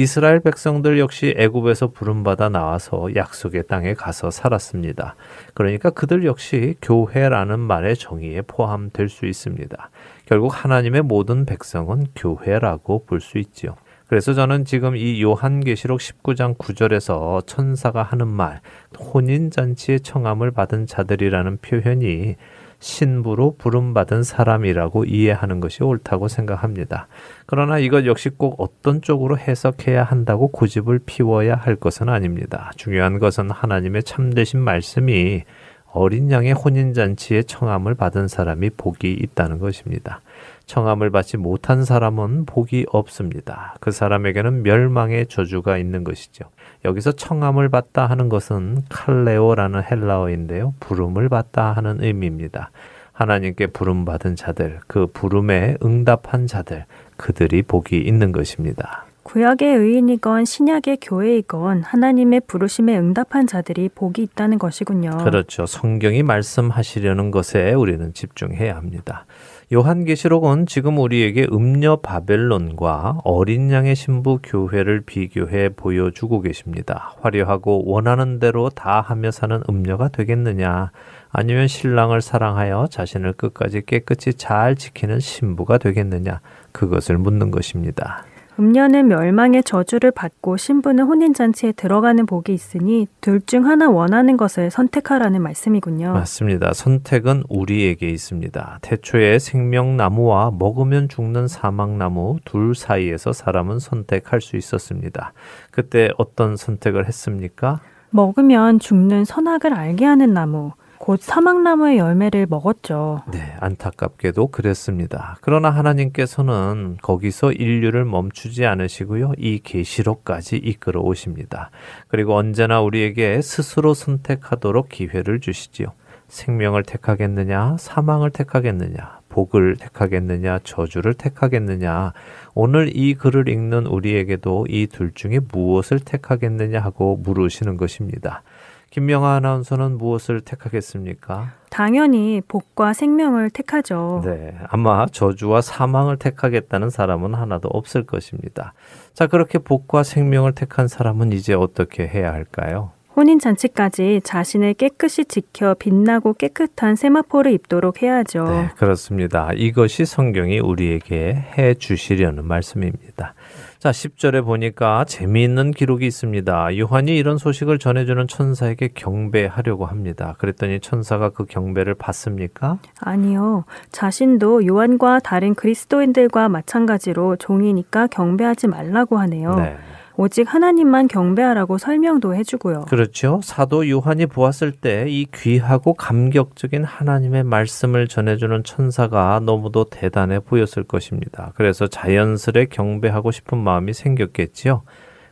이스라엘 0.00 0.38
백성들 0.38 1.00
역시 1.00 1.34
애굽에서 1.36 1.88
부름받아 1.88 2.50
나와서 2.50 3.08
약속의 3.16 3.64
땅에 3.66 3.94
가서 3.94 4.30
살았습니다. 4.30 5.16
그러니까 5.54 5.90
그들 5.90 6.24
역시 6.24 6.76
교회라는 6.80 7.58
말의 7.58 7.96
정의에 7.96 8.42
포함될 8.42 9.08
수 9.08 9.26
있습니다. 9.26 9.90
결국 10.24 10.52
하나님의 10.54 11.02
모든 11.02 11.44
백성은 11.44 12.06
교회라고 12.14 13.06
볼 13.06 13.18
수 13.18 13.38
있지요. 13.38 13.74
그래서 14.06 14.34
저는 14.34 14.64
지금 14.64 14.94
이 14.94 15.20
요한계시록 15.20 15.98
19장 15.98 16.56
9절에서 16.56 17.44
천사가 17.48 18.04
하는 18.04 18.28
말, 18.28 18.60
혼인잔치의 18.96 20.00
청함을 20.00 20.52
받은 20.52 20.86
자들이라는 20.86 21.58
표현이 21.58 22.36
신부로 22.80 23.56
부름받은 23.58 24.22
사람이라고 24.22 25.04
이해하는 25.04 25.60
것이 25.60 25.82
옳다고 25.82 26.28
생각합니다. 26.28 27.08
그러나 27.46 27.78
이것 27.78 28.06
역시 28.06 28.28
꼭 28.28 28.54
어떤 28.58 29.02
쪽으로 29.02 29.36
해석해야 29.36 30.04
한다고 30.04 30.48
고집을 30.48 31.00
피워야 31.04 31.56
할 31.56 31.76
것은 31.76 32.08
아닙니다. 32.08 32.70
중요한 32.76 33.18
것은 33.18 33.50
하나님의 33.50 34.04
참되신 34.04 34.60
말씀이 34.60 35.44
어린 35.90 36.30
양의 36.30 36.52
혼인잔치에 36.52 37.42
청함을 37.42 37.94
받은 37.94 38.28
사람이 38.28 38.70
복이 38.76 39.10
있다는 39.12 39.58
것입니다. 39.58 40.20
청함을 40.66 41.10
받지 41.10 41.38
못한 41.38 41.84
사람은 41.84 42.44
복이 42.44 42.86
없습니다. 42.90 43.74
그 43.80 43.90
사람에게는 43.90 44.62
멸망의 44.62 45.26
저주가 45.26 45.78
있는 45.78 46.04
것이죠. 46.04 46.44
여기서 46.84 47.12
청함을 47.12 47.68
받다 47.68 48.06
하는 48.06 48.28
것은 48.28 48.82
칼레오라는 48.88 49.82
헬라어인데요. 49.90 50.74
부름을 50.80 51.28
받다 51.28 51.72
하는 51.72 52.02
의미입니다. 52.02 52.70
하나님께 53.12 53.68
부름 53.68 54.04
받은 54.04 54.36
자들, 54.36 54.78
그 54.86 55.08
부름에 55.08 55.76
응답한 55.82 56.46
자들, 56.46 56.84
그들이 57.16 57.62
복이 57.62 57.98
있는 57.98 58.30
것입니다. 58.30 59.06
구약의 59.24 59.76
의인이건 59.76 60.46
신약의 60.46 60.98
교회이건 61.02 61.82
하나님의 61.82 62.42
부르심에 62.46 62.96
응답한 62.96 63.46
자들이 63.46 63.90
복이 63.94 64.22
있다는 64.22 64.58
것이군요. 64.58 65.10
그렇죠. 65.18 65.66
성경이 65.66 66.22
말씀하시려는 66.22 67.30
것에 67.30 67.74
우리는 67.74 68.14
집중해야 68.14 68.76
합니다. 68.76 69.26
요한계시록은 69.70 70.64
지금 70.64 70.96
우리에게 70.96 71.46
음녀 71.52 71.96
바벨론과 71.96 73.18
어린 73.22 73.70
양의 73.70 73.96
신부 73.96 74.38
교회를 74.42 75.02
비교해 75.02 75.68
보여주고 75.68 76.40
계십니다. 76.40 77.14
화려하고 77.20 77.84
원하는 77.84 78.38
대로 78.38 78.70
다 78.70 79.02
하며 79.02 79.30
사는 79.30 79.60
음녀가 79.68 80.08
되겠느냐? 80.08 80.90
아니면 81.30 81.68
신랑을 81.68 82.22
사랑하여 82.22 82.86
자신을 82.90 83.34
끝까지 83.34 83.82
깨끗이 83.84 84.32
잘 84.32 84.74
지키는 84.74 85.20
신부가 85.20 85.76
되겠느냐? 85.76 86.40
그것을 86.72 87.18
묻는 87.18 87.50
것입니다. 87.50 88.24
음녀는 88.58 89.06
멸망의 89.06 89.62
저주를 89.62 90.10
받고 90.10 90.56
신부는 90.56 91.04
혼인잔치에 91.04 91.72
들어가는 91.72 92.26
복이 92.26 92.52
있으니 92.52 93.06
둘 93.20 93.38
중 93.48 93.66
하나 93.66 93.88
원하는 93.88 94.36
것을 94.36 94.70
선택하라는 94.70 95.40
말씀이군요. 95.42 96.12
맞습니다. 96.12 96.72
선택은 96.74 97.44
우리에게 97.48 98.08
있습니다. 98.10 98.80
태초에 98.82 99.38
생명나무와 99.38 100.50
먹으면 100.58 101.08
죽는 101.08 101.46
사망나무 101.48 102.38
둘 102.44 102.74
사이에서 102.74 103.32
사람은 103.32 103.78
선택할 103.78 104.40
수 104.40 104.56
있었습니다. 104.56 105.32
그때 105.70 106.10
어떤 106.18 106.56
선택을 106.56 107.06
했습니까? 107.06 107.80
먹으면 108.10 108.80
죽는 108.80 109.24
선악을 109.24 109.72
알게 109.72 110.04
하는 110.04 110.34
나무. 110.34 110.72
곧 111.08 111.22
사막나무의 111.22 111.96
열매를 111.96 112.46
먹었죠. 112.50 113.22
네, 113.32 113.54
안타깝게도 113.60 114.48
그랬습니다. 114.48 115.38
그러나 115.40 115.70
하나님께서는 115.70 116.98
거기서 117.00 117.52
인류를 117.52 118.04
멈추지 118.04 118.66
않으시고요. 118.66 119.32
이 119.38 119.58
계시록까지 119.60 120.58
이끌어 120.58 121.00
오십니다. 121.00 121.70
그리고 122.08 122.34
언제나 122.34 122.82
우리에게 122.82 123.40
스스로 123.40 123.94
선택하도록 123.94 124.90
기회를 124.90 125.40
주시지요. 125.40 125.94
생명을 126.28 126.82
택하겠느냐, 126.82 127.76
사망을 127.78 128.28
택하겠느냐, 128.28 129.20
복을 129.30 129.76
택하겠느냐, 129.76 130.58
저주를 130.62 131.14
택하겠느냐. 131.14 132.12
오늘 132.54 132.94
이 132.94 133.14
글을 133.14 133.48
읽는 133.48 133.86
우리에게도 133.86 134.66
이 134.68 134.86
둘 134.88 135.12
중에 135.14 135.40
무엇을 135.52 136.00
택하겠느냐 136.00 136.80
하고 136.80 137.16
물으시는 137.16 137.78
것입니다. 137.78 138.42
김명아 138.90 139.36
아나운서는 139.36 139.98
무엇을 139.98 140.40
택하겠습니까? 140.40 141.52
당연히 141.70 142.40
복과 142.46 142.94
생명을 142.94 143.50
택하죠. 143.50 144.22
네, 144.24 144.56
아마 144.68 145.06
저주와 145.06 145.60
사망을 145.60 146.16
택하겠다는 146.16 146.90
사람은 146.90 147.34
하나도 147.34 147.68
없을 147.68 148.04
것입니다. 148.04 148.72
자, 149.12 149.26
그렇게 149.26 149.58
복과 149.58 150.02
생명을 150.02 150.52
택한 150.52 150.88
사람은 150.88 151.32
이제 151.32 151.52
어떻게 151.52 152.06
해야 152.06 152.32
할까요? 152.32 152.92
혼인잔치까지 153.18 154.20
자신을 154.22 154.74
깨끗이 154.74 155.24
지켜 155.24 155.74
빛나고 155.74 156.34
깨끗한 156.34 156.94
세마포를 156.94 157.52
입도록 157.52 158.00
해야죠. 158.02 158.44
네, 158.44 158.68
그렇습니다. 158.76 159.50
이것이 159.54 160.04
성경이 160.04 160.60
우리에게 160.60 161.44
해 161.58 161.74
주시려는 161.74 162.44
말씀입니다. 162.46 163.34
자, 163.78 163.92
10절에 163.92 164.44
보니까 164.44 165.04
재미있는 165.04 165.70
기록이 165.70 166.04
있습니다. 166.04 166.76
요한이 166.78 167.16
이런 167.16 167.38
소식을 167.38 167.78
전해주는 167.78 168.26
천사에게 168.26 168.88
경배하려고 168.92 169.86
합니다. 169.86 170.34
그랬더니 170.38 170.80
천사가 170.80 171.30
그 171.30 171.44
경배를 171.44 171.94
받습니까? 171.94 172.78
아니요. 173.00 173.64
자신도 173.92 174.66
요한과 174.66 175.20
다른 175.20 175.54
그리스도인들과 175.54 176.48
마찬가지로 176.48 177.36
종이니까 177.36 178.08
경배하지 178.08 178.66
말라고 178.66 179.16
하네요. 179.18 179.54
네. 179.54 179.76
오직 180.20 180.52
하나님만 180.52 181.06
경배하라고 181.06 181.78
설명도 181.78 182.34
해주고요. 182.34 182.86
그렇죠. 182.88 183.40
사도 183.44 183.88
요한이 183.88 184.26
보았을 184.26 184.72
때 184.72 185.06
이 185.08 185.26
귀하고 185.32 185.94
감격적인 185.94 186.82
하나님의 186.82 187.44
말씀을 187.44 188.08
전해주는 188.08 188.64
천사가 188.64 189.40
너무도 189.44 189.84
대단해 189.84 190.40
보였을 190.40 190.82
것입니다. 190.82 191.52
그래서 191.54 191.86
자연스레 191.86 192.66
경배하고 192.66 193.30
싶은 193.30 193.58
마음이 193.58 193.92
생겼겠지요. 193.92 194.82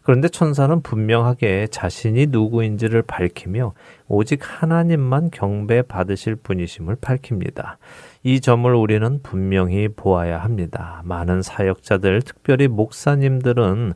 그런데 0.05 0.29
천사는 0.29 0.83
분명하게 0.83 1.67
자신이 1.73 2.29
누구인지를 2.29 3.03
밝히며 3.03 3.73
오직 4.07 4.39
하나님만 4.41 5.33
경배 5.33 5.83
받으실 5.83 6.37
분이심을 6.37 6.95
밝힙니다. 7.01 7.79
이 8.23 8.41
점을 8.41 8.73
우리는 8.73 9.19
분명히 9.25 9.89
보아야 9.89 10.39
합니다. 10.39 11.03
많은 11.05 11.43
사역자들, 11.43 12.23
특별히 12.23 12.69
목사님들은 12.69 13.95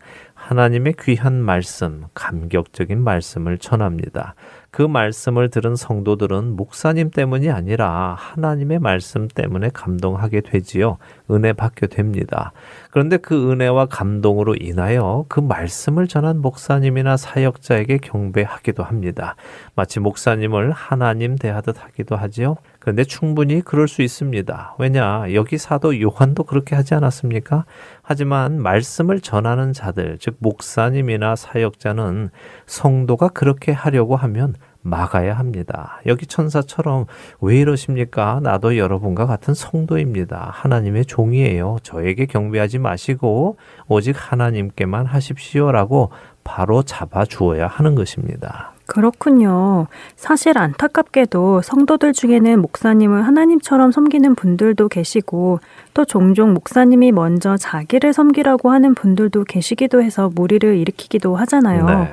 하나님의 0.50 0.94
귀한 0.98 1.40
말씀, 1.40 2.06
감격적인 2.12 3.04
말씀을 3.04 3.56
전합니다. 3.58 4.34
그 4.72 4.82
말씀을 4.82 5.48
들은 5.48 5.76
성도들은 5.76 6.56
목사님 6.56 7.10
때문이 7.10 7.50
아니라 7.50 8.16
하나님의 8.18 8.80
말씀 8.80 9.28
때문에 9.28 9.70
감동하게 9.72 10.40
되지요. 10.40 10.98
은혜 11.30 11.52
받게 11.52 11.86
됩니다. 11.86 12.52
그런데 12.90 13.16
그 13.16 13.52
은혜와 13.52 13.86
감동으로 13.86 14.56
인하여 14.56 15.24
그 15.28 15.38
말씀을 15.38 16.08
전한 16.08 16.40
목사님이나 16.40 17.16
사역자에게 17.16 17.98
경배하기도 17.98 18.82
합니다. 18.82 19.36
마치 19.76 20.00
목사님을 20.00 20.72
하나님 20.72 21.36
대하듯 21.36 21.82
하기도 21.82 22.16
하지요. 22.16 22.56
그런데 22.80 23.04
충분히 23.04 23.60
그럴 23.60 23.88
수 23.88 24.02
있습니다. 24.02 24.76
왜냐? 24.78 25.32
여기 25.34 25.58
사도 25.58 26.00
요한도 26.00 26.44
그렇게 26.44 26.74
하지 26.74 26.94
않았습니까? 26.94 27.66
하지만 28.10 28.60
말씀을 28.60 29.20
전하는 29.20 29.72
자들, 29.72 30.18
즉 30.18 30.34
목사님이나 30.40 31.36
사역자는 31.36 32.30
성도가 32.66 33.28
그렇게 33.28 33.70
하려고 33.70 34.16
하면 34.16 34.56
막아야 34.82 35.34
합니다. 35.38 36.00
여기 36.06 36.26
천사처럼 36.26 37.06
왜 37.40 37.60
이러십니까? 37.60 38.40
나도 38.42 38.76
여러분과 38.76 39.26
같은 39.26 39.54
성도입니다. 39.54 40.50
하나님의 40.52 41.04
종이에요. 41.06 41.76
저에게 41.84 42.26
경배하지 42.26 42.80
마시고 42.80 43.58
오직 43.86 44.16
하나님께만 44.18 45.06
하십시오라고 45.06 46.10
바로 46.42 46.82
잡아 46.82 47.24
주어야 47.24 47.68
하는 47.68 47.94
것입니다. 47.94 48.72
그렇군요. 48.90 49.86
사실 50.16 50.58
안타깝게도 50.58 51.62
성도들 51.62 52.12
중에는 52.12 52.60
목사님을 52.60 53.24
하나님처럼 53.24 53.92
섬기는 53.92 54.34
분들도 54.34 54.88
계시고 54.88 55.60
또 55.94 56.04
종종 56.04 56.54
목사님이 56.54 57.12
먼저 57.12 57.56
자기를 57.56 58.12
섬기라고 58.12 58.72
하는 58.72 58.96
분들도 58.96 59.44
계시기도 59.44 60.02
해서 60.02 60.28
무리를 60.34 60.76
일으키기도 60.76 61.36
하잖아요. 61.36 61.86
네. 61.86 62.10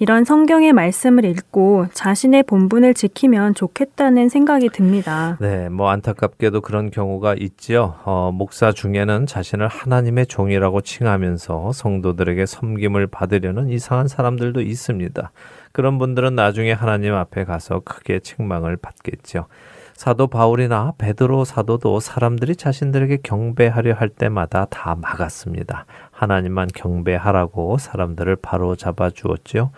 이런 0.00 0.24
성경의 0.24 0.72
말씀을 0.72 1.24
읽고 1.24 1.86
자신의 1.92 2.44
본분을 2.44 2.94
지키면 2.94 3.54
좋겠다는 3.54 4.28
생각이 4.28 4.70
듭니다. 4.70 5.36
네, 5.40 5.68
뭐 5.68 5.90
안타깝게도 5.90 6.62
그런 6.62 6.90
경우가 6.90 7.36
있지요. 7.38 7.94
어, 8.04 8.32
목사 8.32 8.72
중에는 8.72 9.26
자신을 9.26 9.68
하나님의 9.68 10.26
종이라고 10.26 10.80
칭하면서 10.80 11.72
성도들에게 11.72 12.44
섬김을 12.44 13.06
받으려는 13.06 13.68
이상한 13.68 14.08
사람들도 14.08 14.62
있습니다. 14.62 15.30
그런 15.74 15.98
분들은 15.98 16.36
나중에 16.36 16.70
하나님 16.70 17.14
앞에 17.14 17.42
가서 17.42 17.80
크게 17.80 18.20
책망을 18.20 18.76
받겠죠. 18.76 19.48
사도 19.94 20.28
바울이나 20.28 20.92
베드로 20.98 21.44
사도도 21.44 21.98
사람들이 21.98 22.54
자신들에게 22.54 23.18
경배하려 23.24 23.94
할 23.94 24.08
때마다 24.08 24.66
다 24.66 24.94
막았습니다. 24.94 25.84
하나님만 26.14 26.68
경배하라고 26.74 27.78
사람들을 27.78 28.36
바로 28.36 28.76
잡아 28.76 29.10
주었지요. 29.10 29.70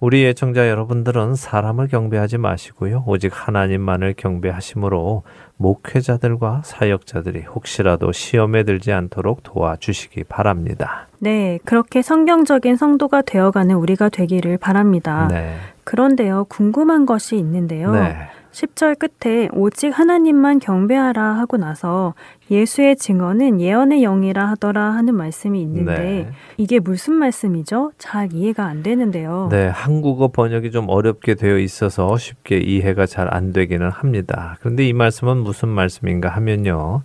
우리 0.00 0.26
애청자 0.26 0.68
여러분들은 0.68 1.36
사람을 1.36 1.88
경배하지 1.88 2.38
마시고요. 2.38 3.04
오직 3.06 3.30
하나님만을 3.32 4.14
경배하심으로 4.16 5.22
목회자들과 5.56 6.62
사역자들이 6.64 7.42
혹시라도 7.42 8.10
시험에 8.10 8.64
들지 8.64 8.92
않도록 8.92 9.42
도와주시기 9.42 10.24
바랍니다. 10.24 11.06
네, 11.18 11.58
그렇게 11.64 12.02
성경적인 12.02 12.76
성도가 12.76 13.22
되어가는 13.22 13.76
우리가 13.76 14.08
되기를 14.08 14.58
바랍니다. 14.58 15.28
네. 15.30 15.54
그런데요, 15.84 16.46
궁금한 16.48 17.06
것이 17.06 17.36
있는데요. 17.36 17.92
네. 17.92 18.16
10절 18.52 18.98
끝에 18.98 19.48
오직 19.52 19.88
하나님만 19.98 20.58
경배하라 20.58 21.22
하고 21.22 21.56
나서 21.56 22.14
예수의 22.52 22.96
증언은 22.96 23.60
예언의 23.60 24.02
영이라 24.02 24.46
하더라 24.50 24.92
하는 24.92 25.14
말씀이 25.14 25.60
있는데 25.62 25.94
네. 25.94 26.30
이게 26.58 26.78
무슨 26.78 27.14
말씀이죠? 27.14 27.92
잘 27.98 28.32
이해가 28.32 28.64
안 28.66 28.82
되는데요. 28.82 29.48
네, 29.50 29.66
한국어 29.68 30.28
번역이 30.28 30.70
좀 30.70 30.88
어렵게 30.88 31.34
되어 31.34 31.58
있어서 31.58 32.16
쉽게 32.16 32.58
이해가 32.58 33.06
잘 33.06 33.32
안 33.32 33.52
되기는 33.52 33.88
합니다. 33.88 34.56
그런데 34.60 34.86
이 34.86 34.92
말씀은 34.92 35.38
무슨 35.38 35.70
말씀인가 35.70 36.28
하면요. 36.28 37.02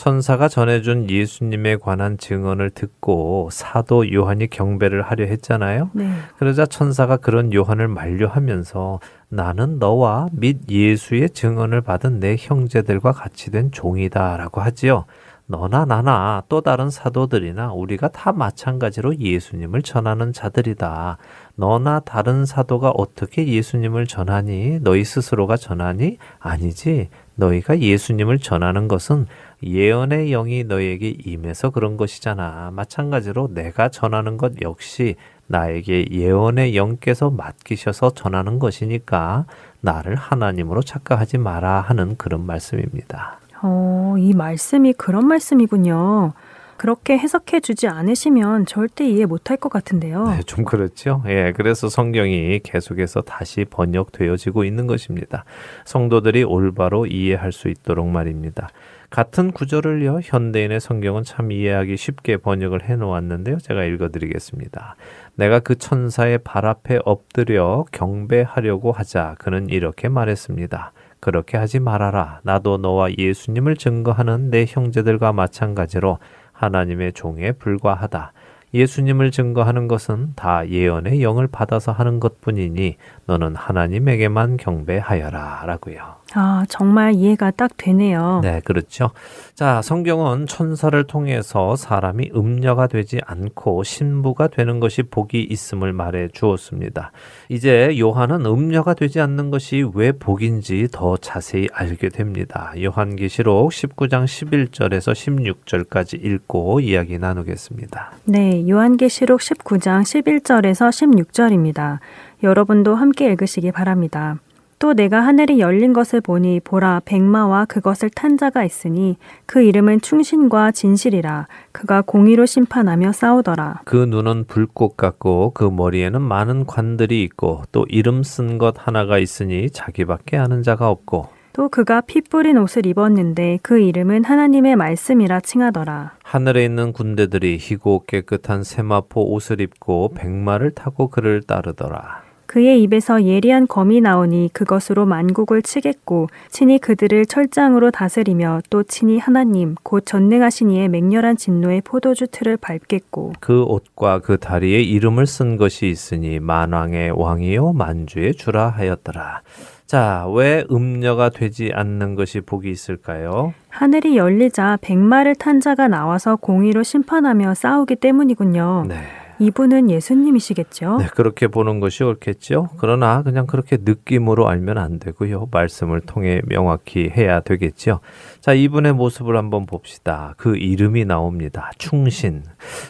천사가 0.00 0.48
전해준 0.48 1.10
예수님에 1.10 1.76
관한 1.76 2.16
증언을 2.16 2.70
듣고 2.70 3.50
사도 3.52 4.10
요한이 4.10 4.46
경배를 4.48 5.02
하려 5.02 5.26
했잖아요. 5.26 5.90
네. 5.92 6.10
그러자 6.38 6.64
천사가 6.64 7.18
그런 7.18 7.52
요한을 7.52 7.86
만류하면서 7.86 9.00
나는 9.28 9.78
너와 9.78 10.28
및 10.32 10.70
예수의 10.70 11.28
증언을 11.28 11.82
받은 11.82 12.18
내 12.18 12.36
형제들과 12.38 13.12
같이 13.12 13.50
된 13.50 13.70
종이다라고 13.72 14.62
하지요. 14.62 15.04
너나 15.44 15.84
나나 15.84 16.44
또 16.48 16.62
다른 16.62 16.88
사도들이나 16.88 17.74
우리가 17.74 18.08
다 18.08 18.32
마찬가지로 18.32 19.18
예수님을 19.18 19.82
전하는 19.82 20.32
자들이다. 20.32 21.18
너나 21.56 22.00
다른 22.00 22.46
사도가 22.46 22.90
어떻게 22.96 23.46
예수님을 23.46 24.06
전하니? 24.06 24.78
너희 24.80 25.04
스스로가 25.04 25.58
전하니? 25.58 26.16
아니지. 26.38 27.10
너희가 27.34 27.80
예수님을 27.80 28.38
전하는 28.38 28.86
것은 28.86 29.26
예언의 29.62 30.30
영이 30.30 30.64
너희에게 30.64 31.16
임해서 31.24 31.70
그런 31.70 31.96
것이잖아. 31.96 32.70
마찬가지로 32.72 33.48
내가 33.52 33.88
전하는 33.88 34.36
것 34.36 34.60
역시 34.62 35.16
나에게 35.46 36.06
예언의 36.10 36.76
영께서 36.76 37.30
맡기셔서 37.30 38.10
전하는 38.14 38.58
것이니까 38.58 39.46
나를 39.80 40.14
하나님으로 40.14 40.82
착각하지 40.82 41.38
마라 41.38 41.80
하는 41.80 42.16
그런 42.16 42.46
말씀입니다. 42.46 43.40
어, 43.62 44.14
이 44.18 44.32
말씀이 44.32 44.92
그런 44.94 45.26
말씀이군요. 45.26 46.32
그렇게 46.76 47.18
해석해 47.18 47.60
주지 47.60 47.88
않으시면 47.88 48.64
절대 48.64 49.06
이해 49.06 49.26
못할 49.26 49.58
것 49.58 49.68
같은데요. 49.68 50.28
네, 50.28 50.42
좀 50.44 50.64
그렇죠. 50.64 51.22
예, 51.26 51.52
그래서 51.54 51.90
성경이 51.90 52.60
계속해서 52.60 53.20
다시 53.20 53.66
번역되어지고 53.68 54.64
있는 54.64 54.86
것입니다. 54.86 55.44
성도들이 55.84 56.44
올바로 56.44 57.04
이해할 57.04 57.52
수 57.52 57.68
있도록 57.68 58.08
말입니다. 58.08 58.70
같은 59.10 59.50
구절을요, 59.50 60.20
현대인의 60.22 60.78
성경은 60.78 61.24
참 61.24 61.50
이해하기 61.50 61.96
쉽게 61.96 62.36
번역을 62.36 62.88
해 62.88 62.94
놓았는데요. 62.94 63.58
제가 63.58 63.82
읽어 63.84 64.08
드리겠습니다. 64.10 64.94
내가 65.34 65.58
그 65.58 65.76
천사의 65.76 66.38
발 66.38 66.64
앞에 66.64 67.00
엎드려 67.04 67.84
경배하려고 67.90 68.92
하자 68.92 69.34
그는 69.40 69.68
이렇게 69.68 70.08
말했습니다. 70.08 70.92
그렇게 71.18 71.58
하지 71.58 71.80
말아라. 71.80 72.40
나도 72.44 72.78
너와 72.78 73.08
예수님을 73.18 73.76
증거하는 73.76 74.50
내 74.50 74.64
형제들과 74.66 75.32
마찬가지로 75.32 76.18
하나님의 76.52 77.12
종에 77.12 77.50
불과하다. 77.52 78.32
예수님을 78.72 79.32
증거하는 79.32 79.88
것은 79.88 80.34
다 80.36 80.68
예언의 80.68 81.20
영을 81.22 81.48
받아서 81.48 81.90
하는 81.90 82.20
것 82.20 82.40
뿐이니 82.40 82.96
너는 83.26 83.56
하나님에게만 83.56 84.56
경배하여라. 84.56 85.64
라고요. 85.66 86.19
아, 86.34 86.64
정말 86.68 87.14
이해가 87.14 87.50
딱 87.50 87.72
되네요. 87.76 88.40
네, 88.42 88.60
그렇죠. 88.64 89.10
자, 89.54 89.82
성경은 89.82 90.46
천사를 90.46 91.02
통해서 91.04 91.76
사람이 91.76 92.30
음녀가 92.34 92.86
되지 92.86 93.20
않고 93.26 93.82
신부가 93.82 94.48
되는 94.48 94.80
것이 94.80 95.02
복이 95.02 95.42
있음을 95.42 95.92
말해 95.92 96.28
주었습니다. 96.32 97.12
이제 97.48 97.96
요한은 97.98 98.46
음녀가 98.46 98.94
되지 98.94 99.20
않는 99.20 99.50
것이 99.50 99.84
왜 99.94 100.12
복인지 100.12 100.88
더 100.92 101.16
자세히 101.16 101.68
알게 101.72 102.10
됩니다. 102.10 102.72
요한계시록 102.80 103.70
19장 103.70 104.24
11절에서 104.24 105.12
16절까지 105.12 106.24
읽고 106.24 106.80
이야기 106.80 107.18
나누겠습니다. 107.18 108.12
네, 108.24 108.68
요한계시록 108.68 109.40
19장 109.40 110.02
11절에서 110.02 110.90
16절입니다. 110.90 111.98
여러분도 112.42 112.94
함께 112.94 113.26
읽으시기 113.26 113.72
바랍니다. 113.72 114.38
또 114.80 114.94
내가 114.94 115.20
하늘이 115.20 115.60
열린 115.60 115.92
것을 115.92 116.22
보니 116.22 116.60
보라 116.60 117.02
백마와 117.04 117.66
그것을 117.66 118.08
탄 118.08 118.38
자가 118.38 118.64
있으니 118.64 119.18
그 119.44 119.60
이름은 119.60 120.00
충신과 120.00 120.72
진실이라 120.72 121.48
그가 121.70 122.00
공의로 122.00 122.46
심판하며 122.46 123.12
싸우더라. 123.12 123.82
그 123.84 123.96
눈은 123.96 124.46
불꽃 124.48 124.96
같고 124.96 125.52
그 125.52 125.64
머리에는 125.64 126.22
많은 126.22 126.64
관들이 126.64 127.22
있고 127.24 127.62
또 127.72 127.84
이름 127.90 128.22
쓴 128.22 128.56
것 128.56 128.74
하나가 128.78 129.18
있으니 129.18 129.68
자기밖에 129.68 130.38
아는 130.38 130.62
자가 130.62 130.88
없고 130.88 131.28
또 131.52 131.68
그가 131.68 132.00
피 132.00 132.22
뿌린 132.22 132.56
옷을 132.56 132.86
입었는데 132.86 133.58
그 133.60 133.80
이름은 133.80 134.24
하나님의 134.24 134.76
말씀이라 134.76 135.40
칭하더라. 135.40 136.12
하늘에 136.22 136.64
있는 136.64 136.94
군대들이 136.94 137.58
희고 137.60 138.04
깨끗한 138.06 138.64
세마포 138.64 139.34
옷을 139.34 139.60
입고 139.60 140.14
백마를 140.14 140.70
타고 140.70 141.08
그를 141.08 141.42
따르더라. 141.42 142.29
그의 142.50 142.82
입에서 142.82 143.22
예리한 143.22 143.68
검이 143.68 144.00
나오니 144.00 144.50
그것으로 144.52 145.06
만국을 145.06 145.62
치겠고 145.62 146.26
친히 146.48 146.80
그들을 146.80 147.26
철장으로 147.26 147.92
다스리며 147.92 148.62
또 148.70 148.82
친히 148.82 149.20
하나님 149.20 149.76
곧 149.84 150.04
전능하신 150.04 150.72
이의 150.72 150.88
맹렬한 150.88 151.36
진노의 151.36 151.82
포도주 151.82 152.26
틀을 152.26 152.56
밟겠고 152.56 153.34
그 153.38 153.62
옷과 153.62 154.18
그 154.22 154.36
다리에 154.36 154.82
이름을 154.82 155.28
쓴 155.28 155.56
것이 155.56 155.86
있으니 155.86 156.40
만왕의 156.40 157.12
왕이요 157.12 157.72
만주의 157.72 158.34
주라 158.34 158.70
하였더라. 158.70 159.42
자, 159.86 160.26
왜 160.34 160.64
음녀가 160.72 161.28
되지 161.28 161.70
않는 161.72 162.16
것이 162.16 162.40
복이 162.40 162.68
있을까요? 162.68 163.54
하늘이 163.68 164.16
열리자 164.16 164.78
백마를 164.80 165.36
탄 165.36 165.60
자가 165.60 165.86
나와서 165.86 166.34
공의로 166.34 166.82
심판하며 166.82 167.54
싸우기 167.54 167.94
때문이군요. 167.94 168.86
네. 168.88 168.96
이분은 169.40 169.90
예수님이시겠죠? 169.90 170.98
네, 170.98 171.06
그렇게 171.14 171.48
보는 171.48 171.80
것이 171.80 172.04
옳겠죠. 172.04 172.68
그러나 172.76 173.22
그냥 173.22 173.46
그렇게 173.46 173.78
느낌으로 173.80 174.46
알면 174.48 174.76
안 174.76 174.98
되고요. 174.98 175.48
말씀을 175.50 176.02
통해 176.02 176.42
명확히 176.46 177.08
해야 177.08 177.40
되겠죠. 177.40 178.00
자, 178.40 178.54
이분의 178.54 178.94
모습을 178.94 179.36
한번 179.36 179.66
봅시다. 179.66 180.34
그 180.38 180.56
이름이 180.56 181.04
나옵니다. 181.04 181.70
충신. 181.76 182.42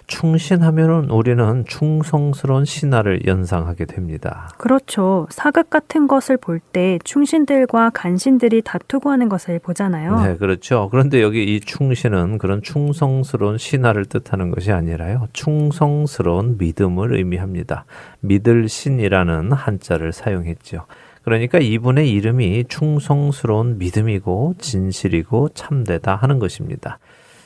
충신하면은 0.06 1.10
우리는 1.10 1.64
충성스러운 1.66 2.64
신하를 2.64 3.26
연상하게 3.26 3.86
됩니다. 3.86 4.48
그렇죠. 4.58 5.26
사극 5.30 5.68
같은 5.70 6.06
것을 6.06 6.36
볼 6.36 6.60
때 6.72 6.98
충신들과 7.02 7.90
간신들이 7.90 8.62
다투고 8.62 9.10
하는 9.10 9.28
것을 9.28 9.58
보잖아요. 9.58 10.20
네, 10.22 10.36
그렇죠. 10.36 10.88
그런데 10.90 11.20
여기 11.22 11.42
이 11.42 11.58
충신은 11.60 12.38
그런 12.38 12.62
충성스러운 12.62 13.58
신하를 13.58 14.04
뜻하는 14.04 14.50
것이 14.50 14.70
아니라요. 14.70 15.26
충성스러운 15.32 16.58
믿음을 16.58 17.16
의미합니다. 17.16 17.86
믿을 18.20 18.68
신이라는 18.68 19.52
한자를 19.52 20.12
사용했죠. 20.12 20.86
그러니까 21.22 21.58
이분의 21.58 22.10
이름이 22.10 22.64
충성스러운 22.68 23.78
믿음이고 23.78 24.54
진실이고 24.58 25.50
참되다 25.50 26.16
하는 26.16 26.38
것입니다. 26.38 26.98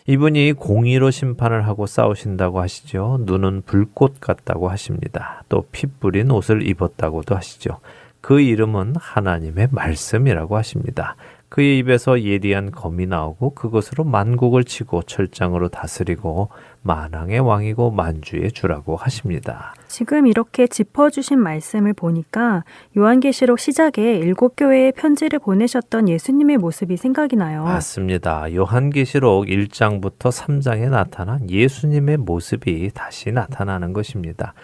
이분이 0.06 0.52
공의로 0.52 1.10
심판을 1.10 1.66
하고 1.66 1.86
싸우신다고 1.86 2.60
하시죠. 2.60 3.20
눈은 3.22 3.62
불꽃 3.64 4.20
같다고 4.20 4.68
하십니다. 4.68 5.44
또피 5.48 5.86
뿌린 5.98 6.30
옷을 6.30 6.66
입었다고도 6.68 7.34
하시죠. 7.34 7.78
그 8.20 8.40
이름은 8.40 8.94
하나님의 8.98 9.68
말씀이라고 9.70 10.56
하십니다. 10.56 11.16
그의 11.54 11.78
입에서 11.78 12.20
예리한 12.20 12.72
검이 12.72 13.06
나오고 13.06 13.54
그것으로 13.54 14.02
만국을 14.02 14.64
치고 14.64 15.04
철장으로 15.04 15.68
다스리고 15.68 16.48
만왕의 16.82 17.38
왕이고 17.38 17.92
만주의 17.92 18.50
주라고 18.50 18.96
하십니다. 18.96 19.72
지금 19.86 20.26
이렇게 20.26 20.66
짚어주신 20.66 21.38
말씀을 21.38 21.92
보니까 21.92 22.64
요한계시록 22.96 23.60
시작에 23.60 24.16
일곱 24.16 24.54
교회에 24.56 24.90
편지를 24.90 25.38
보내셨던 25.38 26.08
예수님의 26.08 26.56
모습이 26.56 26.96
생각이 26.96 27.36
나요. 27.36 27.62
맞습니다. 27.62 28.52
요한계시록 28.52 29.44
1장부터 29.44 30.32
3장에 30.32 30.90
나타난 30.90 31.48
예수님의 31.48 32.16
모습이 32.16 32.90
다시 32.92 33.30
나타나는 33.30 33.92
것입니다. 33.92 34.54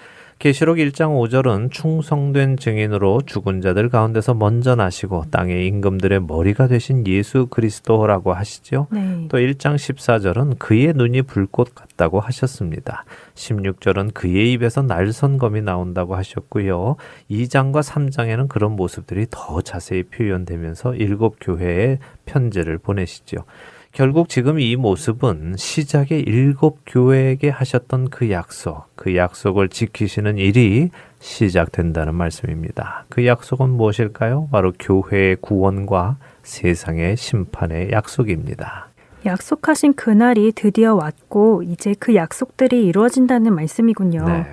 계시록 0.40 0.78
1장 0.78 1.20
5절은 1.20 1.70
충성된 1.70 2.56
증인으로 2.56 3.20
죽은 3.26 3.60
자들 3.60 3.90
가운데서 3.90 4.32
먼저 4.32 4.74
나시고 4.74 5.24
땅의 5.30 5.66
임금들의 5.66 6.22
머리가 6.22 6.66
되신 6.66 7.06
예수 7.06 7.46
그리스도라고 7.48 8.32
하시죠. 8.32 8.86
네. 8.90 9.26
또 9.28 9.36
1장 9.36 9.74
14절은 9.74 10.58
그의 10.58 10.94
눈이 10.94 11.22
불꽃 11.22 11.74
같다고 11.74 12.20
하셨습니다. 12.20 13.04
16절은 13.34 14.14
그의 14.14 14.52
입에서 14.52 14.80
날선검이 14.80 15.60
나온다고 15.60 16.16
하셨고요. 16.16 16.96
2장과 17.30 17.82
3장에는 17.82 18.48
그런 18.48 18.76
모습들이 18.76 19.26
더 19.30 19.60
자세히 19.60 20.04
표현되면서 20.04 20.94
일곱 20.94 21.36
교회에 21.38 21.98
편지를 22.24 22.78
보내시죠. 22.78 23.44
결국 23.92 24.28
지금 24.28 24.60
이 24.60 24.76
모습은 24.76 25.54
시작의 25.56 26.20
일곱 26.20 26.82
교회에게 26.86 27.48
하셨던 27.48 28.10
그 28.10 28.30
약속, 28.30 28.84
그 28.94 29.16
약속을 29.16 29.68
지키시는 29.68 30.38
일이 30.38 30.90
시작된다는 31.18 32.14
말씀입니다. 32.14 33.04
그 33.08 33.26
약속은 33.26 33.68
무엇일까요? 33.70 34.48
바로 34.52 34.72
교회의 34.78 35.38
구원과 35.40 36.18
세상의 36.44 37.16
심판의 37.16 37.90
약속입니다. 37.90 38.90
약속하신 39.26 39.94
그날이 39.94 40.52
드디어 40.54 40.94
왔고 40.94 41.62
이제 41.64 41.94
그 41.98 42.14
약속들이 42.14 42.86
이루어진다는 42.86 43.54
말씀이군요. 43.54 44.24
네. 44.24 44.46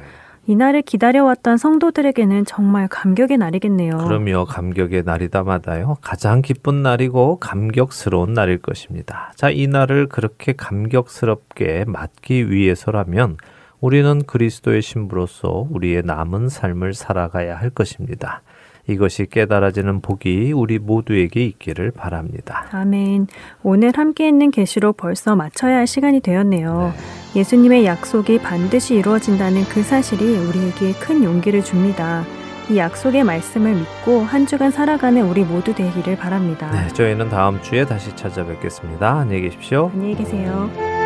이날을 0.47 0.81
기다려왔던 0.81 1.57
성도들에게는 1.57 2.45
정말 2.45 2.87
감격의 2.87 3.37
날이겠네요. 3.37 3.97
그러며 3.97 4.45
감격의 4.45 5.03
날이다마다요. 5.03 5.97
가장 6.01 6.41
기쁜 6.41 6.81
날이고 6.81 7.39
감격스러운 7.39 8.33
날일 8.33 8.59
것입니다. 8.59 9.33
자, 9.35 9.49
이 9.49 9.67
날을 9.67 10.07
그렇게 10.07 10.53
감격스럽게 10.53 11.83
맞기 11.87 12.49
위해서라면 12.49 13.35
우리는 13.81 14.23
그리스도의 14.23 14.81
신부로서 14.81 15.67
우리의 15.69 16.03
남은 16.05 16.47
삶을 16.47 16.93
살아가야 16.93 17.57
할 17.57 17.69
것입니다. 17.69 18.41
이것이 18.87 19.25
깨달아지는 19.25 19.99
복이 19.99 20.53
우리 20.53 20.79
모두에게 20.79 21.43
있기를 21.43 21.91
바랍니다. 21.91 22.67
아멘. 22.71 23.27
오늘 23.63 23.91
함께 23.93 24.29
있는 24.29 24.49
계시로 24.49 24.93
벌써 24.93 25.35
마쳐야 25.35 25.75
할 25.75 25.87
시간이 25.87 26.21
되었네요. 26.21 26.93
예수님의 27.37 27.85
약속이 27.85 28.39
반드시 28.39 28.95
이루어진다는 28.95 29.63
그 29.65 29.83
사실이 29.83 30.37
우리에게 30.37 30.93
큰 30.93 31.23
용기를 31.23 31.63
줍니다. 31.63 32.25
이 32.67 32.77
약속의 32.77 33.23
말씀을 33.23 33.75
믿고 33.75 34.21
한 34.21 34.47
주간 34.47 34.71
살아가는 34.71 35.21
우리 35.21 35.43
모두 35.43 35.73
되기를 35.75 36.17
바랍니다. 36.17 36.71
네, 36.71 36.87
저희는 36.87 37.29
다음 37.29 37.61
주에 37.61 37.85
다시 37.85 38.13
찾아뵙겠습니다. 38.15 39.19
안녕히 39.19 39.41
계십시오. 39.43 39.91
안녕히 39.93 40.15
계세요. 40.15 40.96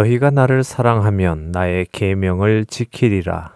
너희가 0.00 0.30
나를 0.30 0.64
사랑하면 0.64 1.50
나의 1.52 1.86
계명을 1.92 2.64
지키리라. 2.64 3.54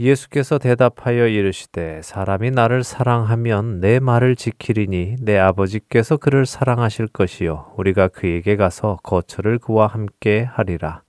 예수께서 0.00 0.58
대답하여 0.58 1.28
이르시되 1.28 2.00
사람이 2.02 2.50
나를 2.50 2.82
사랑하면 2.82 3.80
내 3.80 4.00
말을 4.00 4.34
지키리니 4.34 5.16
내 5.20 5.38
아버지께서 5.38 6.16
그를 6.16 6.44
사랑하실 6.44 7.08
것이요 7.08 7.72
우리가 7.76 8.08
그에게 8.08 8.56
가서 8.56 8.98
거처를 9.04 9.58
그와 9.58 9.86
함께 9.86 10.42
하리라. 10.42 11.02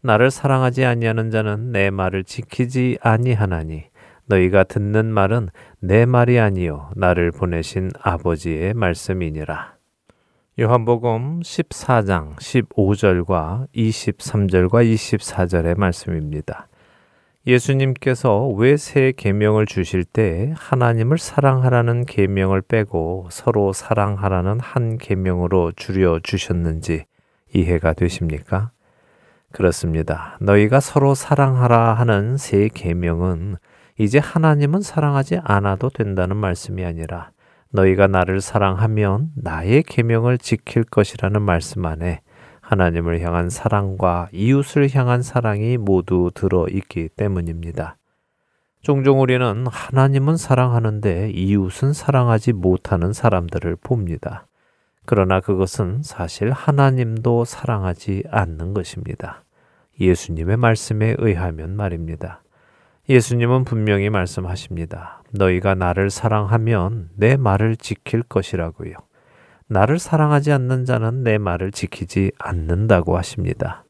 나를 0.00 0.30
사랑하지 0.30 0.84
아니하는 0.84 1.30
자는 1.30 1.72
내 1.72 1.90
말을 1.90 2.22
지키지 2.22 2.98
아니하나니 3.00 3.84
너희가 4.26 4.62
듣는 4.64 5.06
말은 5.06 5.48
내 5.80 6.06
말이 6.06 6.38
아니요 6.38 6.90
나를 6.94 7.32
보내신 7.32 7.90
아버지의 8.00 8.74
말씀이니라. 8.74 9.79
요한복음 10.60 11.40
14장 11.40 12.36
15절과 12.36 13.66
23절과 13.74 14.92
24절의 14.92 15.78
말씀입니다. 15.78 16.68
예수님께서 17.46 18.46
왜 18.48 18.76
새 18.76 19.14
계명을 19.16 19.64
주실 19.64 20.04
때 20.04 20.52
하나님을 20.54 21.16
사랑하라는 21.16 22.04
계명을 22.04 22.60
빼고 22.60 23.28
서로 23.30 23.72
사랑하라는 23.72 24.60
한 24.60 24.98
계명으로 24.98 25.72
줄여 25.76 26.20
주셨는지 26.22 27.06
이해가 27.54 27.94
되십니까? 27.94 28.70
그렇습니다. 29.52 30.36
너희가 30.42 30.80
서로 30.80 31.14
사랑하라 31.14 31.94
하는 31.94 32.36
새 32.36 32.68
계명은 32.68 33.56
이제 33.98 34.18
하나님은 34.18 34.82
사랑하지 34.82 35.40
않아도 35.42 35.88
된다는 35.88 36.36
말씀이 36.36 36.84
아니라 36.84 37.30
너희가 37.72 38.06
나를 38.06 38.40
사랑하면 38.40 39.30
나의 39.34 39.82
계명을 39.84 40.38
지킬 40.38 40.84
것이라는 40.84 41.40
말씀 41.42 41.84
안에 41.86 42.20
하나님을 42.60 43.20
향한 43.20 43.50
사랑과 43.50 44.28
이웃을 44.32 44.94
향한 44.94 45.22
사랑이 45.22 45.76
모두 45.76 46.30
들어 46.34 46.66
있기 46.68 47.08
때문입니다. 47.16 47.96
종종 48.82 49.20
우리는 49.20 49.66
하나님은 49.66 50.36
사랑하는데 50.36 51.30
이웃은 51.30 51.92
사랑하지 51.92 52.52
못하는 52.54 53.12
사람들을 53.12 53.76
봅니다. 53.76 54.46
그러나 55.04 55.40
그것은 55.40 56.02
사실 56.02 56.50
하나님도 56.50 57.44
사랑하지 57.44 58.24
않는 58.30 58.72
것입니다. 58.72 59.44
예수님의 60.00 60.56
말씀에 60.56 61.16
의하면 61.18 61.76
말입니다. 61.76 62.42
예수님은 63.08 63.64
분명히 63.64 64.08
말씀하십니다. 64.08 65.19
너희가 65.32 65.74
나를 65.74 66.10
사랑하면 66.10 67.10
내 67.16 67.36
말을 67.36 67.76
지킬 67.76 68.22
것이라고요. 68.22 68.94
나를 69.68 69.98
사랑하지 69.98 70.52
않는 70.52 70.84
자는 70.84 71.22
내 71.22 71.38
말을 71.38 71.70
지키지 71.70 72.32
않는다고 72.38 73.16
하십니다. 73.16 73.84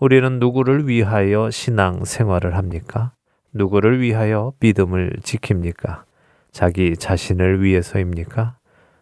우리는 0.00 0.40
누구를 0.40 0.88
위하여 0.88 1.50
신앙 1.50 2.04
생활을 2.04 2.56
합니까? 2.56 3.12
누구를 3.52 4.00
위하여 4.00 4.52
믿음을 4.58 5.18
지킵니까? 5.22 6.02
자기 6.50 6.96
자신을 6.96 7.62
위해서입니까? 7.62 8.56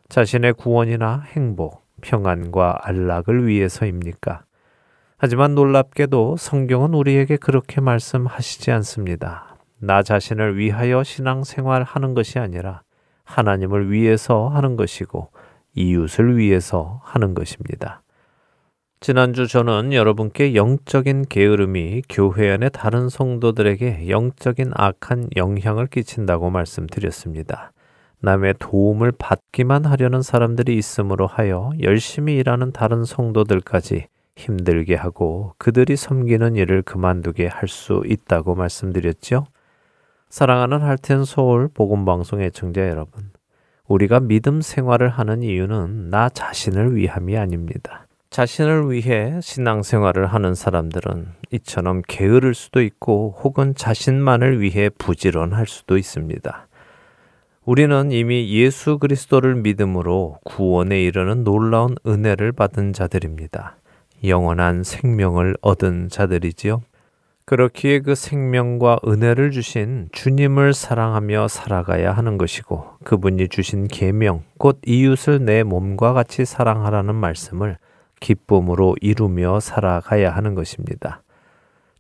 자신의 0.09 0.53
구원이나 0.55 1.25
행복, 1.29 1.87
평안과 2.03 2.81
안락을 2.83 3.47
위해서입니까? 3.47 4.45
하지만 5.17 5.55
놀랍게도 5.55 6.37
성경은 6.37 6.93
우리에게 6.95 7.37
그렇게 7.37 7.81
말씀하시지 7.81 8.71
않습니다. 8.73 9.52
나 9.85 10.01
자신을 10.05 10.59
위하여 10.59 11.03
신앙생활 11.03 11.83
하는 11.83 12.15
것이 12.15 12.39
아니라 12.39 12.83
하나님을 13.25 13.91
위해서 13.91 14.47
하는 14.47 14.77
것이고 14.77 15.31
이웃을 15.75 16.37
위해서 16.37 17.01
하는 17.03 17.35
것입니다. 17.35 18.03
지난주 19.01 19.49
저는 19.49 19.93
여러분께 19.93 20.55
영적인 20.55 21.25
게으름이 21.29 22.03
교회 22.09 22.53
안의 22.53 22.71
다른 22.73 23.09
성도들에게 23.09 24.09
영적인 24.09 24.71
악한 24.73 25.31
영향을 25.35 25.89
끼친다고 25.89 26.51
말씀드렸습니다. 26.51 27.73
남의 28.21 28.55
도움을 28.61 29.11
받기만 29.19 29.85
하려는 29.85 30.23
사람들이 30.23 30.77
있으므로 30.79 31.27
하여 31.27 31.73
열심히 31.81 32.37
일하는 32.37 32.71
다른 32.71 33.05
성도들까지 33.05 34.07
힘들게 34.37 34.95
하고 34.95 35.55
그들이 35.59 35.97
섬기는 35.97 36.55
일을 36.55 36.83
그만두게 36.83 37.49
할 37.49 37.69
수 37.69 38.05
있다고 38.07 38.55
말씀드렸죠. 38.55 39.47
사랑하는 40.33 40.81
할텐 40.81 41.27
서울 41.27 41.69
복음 41.69 42.07
방송 42.07 42.41
애청자 42.41 42.89
여러분. 42.89 43.25
우리가 43.87 44.19
믿음 44.19 44.63
생활을 44.63 45.11
하는 45.11 45.43
이유는 45.43 46.09
나 46.09 46.31
자신을 46.31 46.97
위함이 46.97 47.37
아닙니다. 47.37 48.07
자신을 48.31 48.91
위해 48.91 49.39
신앙생활을 49.43 50.25
하는 50.25 50.55
사람들은 50.55 51.27
이처럼 51.51 52.01
게으를 52.09 52.55
수도 52.55 52.81
있고 52.81 53.37
혹은 53.45 53.75
자신만을 53.75 54.63
위해 54.63 54.89
부지런할 54.89 55.67
수도 55.67 55.99
있습니다. 55.99 56.67
우리는 57.67 58.11
이미 58.11 58.51
예수 58.55 58.97
그리스도를 58.97 59.57
믿음으로 59.57 60.39
구원에 60.45 61.03
이르는 61.03 61.45
놀라운 61.45 61.95
은혜를 62.07 62.53
받은 62.53 62.95
자들입니다. 62.95 63.77
영원한 64.25 64.83
생명을 64.83 65.57
얻은 65.61 66.09
자들이지요. 66.09 66.81
그렇기에 67.45 68.01
그 68.01 68.15
생명과 68.15 69.01
은혜를 69.07 69.51
주신 69.51 70.09
주님을 70.13 70.75
사랑하며 70.75 71.49
살아가야 71.49 72.13
하는 72.13 72.39
것이고 72.39 72.85
그분이 73.05 73.49
주신 73.49 73.89
계명 73.89 74.45
곧 74.59 74.81
이웃을 74.87 75.45
내 75.45 75.65
몸과 75.65 76.13
같이 76.13 76.45
사랑하라는 76.45 77.15
말씀을 77.15 77.79
기쁨으로 78.21 78.95
이루며 79.01 79.59
살아가야 79.59 80.31
하는 80.31 80.55
것입니다. 80.55 81.23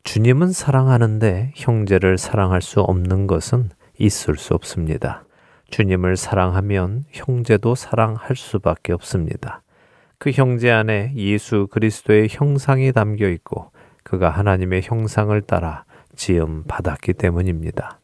주님은 0.04 0.52
사랑하는데 0.52 1.52
형제를 1.56 2.18
사랑할 2.18 2.62
수 2.62 2.80
없는 2.80 3.26
것은 3.26 3.70
있을 3.98 4.36
수 4.36 4.54
없습니다. 4.54 5.24
주님을 5.70 6.16
사랑하면 6.16 7.04
형제도 7.10 7.74
사랑할 7.74 8.36
수밖에 8.36 8.92
없습니다. 8.92 9.62
그 10.18 10.30
형제 10.30 10.70
안에 10.70 11.12
예수 11.16 11.66
그리스도의 11.70 12.28
형상이 12.30 12.92
담겨 12.92 13.28
있고 13.28 13.72
그가 14.02 14.30
하나님의 14.30 14.82
형상을 14.82 15.40
따라 15.42 15.84
지음 16.14 16.64
받았기 16.64 17.14
때문입니다. 17.14 18.00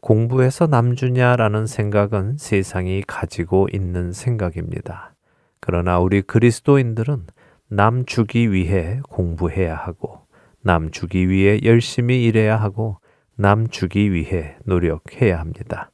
공부해서 0.00 0.66
남주냐라는 0.66 1.66
생각은 1.66 2.36
세상이 2.38 3.02
가지고 3.06 3.66
있는 3.72 4.12
생각입니다. 4.12 5.14
그러나 5.60 5.98
우리 5.98 6.22
그리스도인들은 6.22 7.26
남 7.68 8.04
주기 8.04 8.52
위해 8.52 9.00
공부해야 9.08 9.74
하고, 9.74 10.20
남 10.62 10.90
주기 10.92 11.28
위해 11.28 11.58
열심히 11.64 12.24
일해야 12.24 12.56
하고, 12.56 13.00
남 13.34 13.66
주기 13.66 14.12
위해 14.12 14.56
노력해야 14.64 15.40
합니다. 15.40 15.90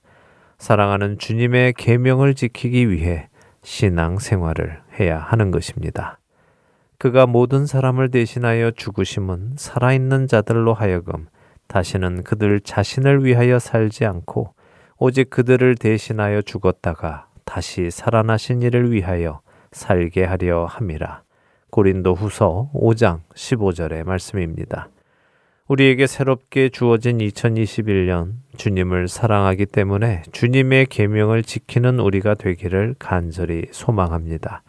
사랑하는 0.59 1.19
주님의 1.19 1.73
계명을 1.73 2.35
지키기 2.35 2.91
위해 2.91 3.29
신앙 3.63 4.19
생활을 4.19 4.83
해야 5.01 5.19
하는 5.19 5.51
것입니다. 5.51 6.19
그가 7.03 7.27
모든 7.27 7.67
사람을 7.67 8.13
대신하여 8.13 8.71
죽으심은 8.71 9.55
살아있는 9.57 10.29
자들로 10.29 10.73
하여금 10.73 11.27
다시는 11.67 12.23
그들 12.23 12.61
자신을 12.61 13.25
위하여 13.25 13.59
살지 13.59 14.05
않고 14.05 14.55
오직 14.99 15.29
그들을 15.29 15.75
대신하여 15.75 16.43
죽었다가 16.43 17.27
다시 17.45 17.91
살아나신 17.91 18.63
이를 18.63 18.93
위하여 18.93 19.41
살게 19.73 20.23
하려 20.23 20.67
함이라. 20.67 21.25
고린도 21.73 22.15
후서 22.15 22.71
5장 22.73 23.23
15절의 23.35 24.05
말씀입니다. 24.05 24.89
우리에게 25.67 26.07
새롭게 26.07 26.69
주어진 26.69 27.19
2021년 27.19 28.35
주님을 28.57 29.09
사랑하기 29.09 29.67
때문에 29.67 30.23
주님의 30.31 30.87
계명을 30.87 31.43
지키는 31.43 31.99
우리가 31.99 32.35
되기를 32.35 32.95
간절히 33.01 33.67
소망합니다. 33.73 34.63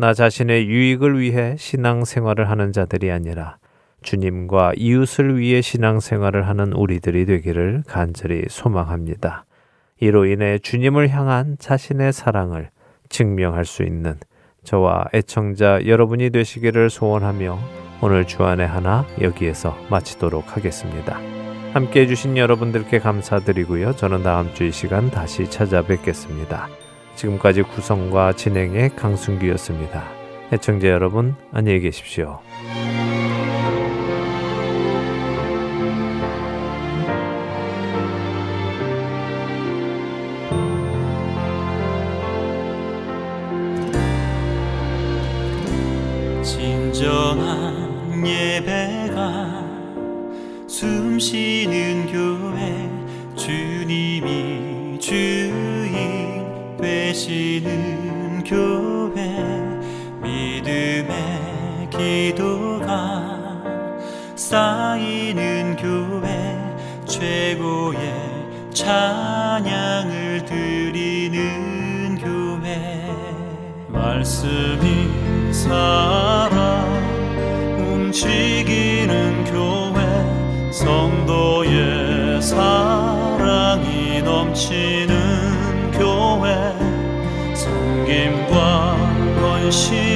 나 0.00 0.14
자신의 0.14 0.68
유익을 0.68 1.18
위해 1.18 1.56
신앙생활을 1.58 2.48
하는 2.48 2.72
자들이 2.72 3.10
아니라 3.10 3.56
주님과 4.02 4.74
이웃을 4.76 5.38
위해 5.38 5.60
신앙생활을 5.60 6.46
하는 6.46 6.72
우리들이 6.72 7.26
되기를 7.26 7.82
간절히 7.84 8.44
소망합니다. 8.48 9.44
이로 9.98 10.26
인해 10.26 10.60
주님을 10.60 11.08
향한 11.08 11.56
자신의 11.58 12.12
사랑을 12.12 12.70
증명할 13.08 13.64
수 13.64 13.82
있는 13.82 14.14
저와 14.62 15.06
애청자 15.14 15.84
여러분이 15.84 16.30
되시기를 16.30 16.90
소원하며 16.90 17.58
오늘 18.00 18.24
주안의 18.24 18.68
하나 18.68 19.04
여기에서 19.20 19.76
마치도록 19.90 20.56
하겠습니다. 20.56 21.18
함께 21.72 22.02
해주신 22.02 22.36
여러분들께 22.36 23.00
감사드리고요. 23.00 23.96
저는 23.96 24.22
다음 24.22 24.54
주 24.54 24.62
이 24.62 24.70
시간 24.70 25.10
다시 25.10 25.50
찾아뵙겠습니다. 25.50 26.87
지금까지 27.18 27.62
구성과 27.62 28.34
진행의 28.34 28.90
강순기였습니다. 28.94 30.08
애청자 30.52 30.86
여러분, 30.86 31.34
안녕히 31.52 31.80
계십시오. 31.80 32.38
진정한 46.44 48.24
예배가 48.24 49.66
되시는 57.18 58.44
교회 58.44 59.20
믿음의 60.22 61.88
기도가 61.90 63.60
쌓이는 64.36 65.74
교회 65.76 66.56
최고의 67.06 67.98
찬양을 68.72 70.44
드리는 70.44 72.16
교회. 72.18 73.04
말씀이 73.88 75.52
살아 75.52 76.84
움직이는 77.78 79.44
교회 79.44 80.70
성도의 80.70 82.40
사랑이 82.40 84.22
넘치는 84.22 85.07
섬김과 88.08 88.96
헌신 89.42 90.07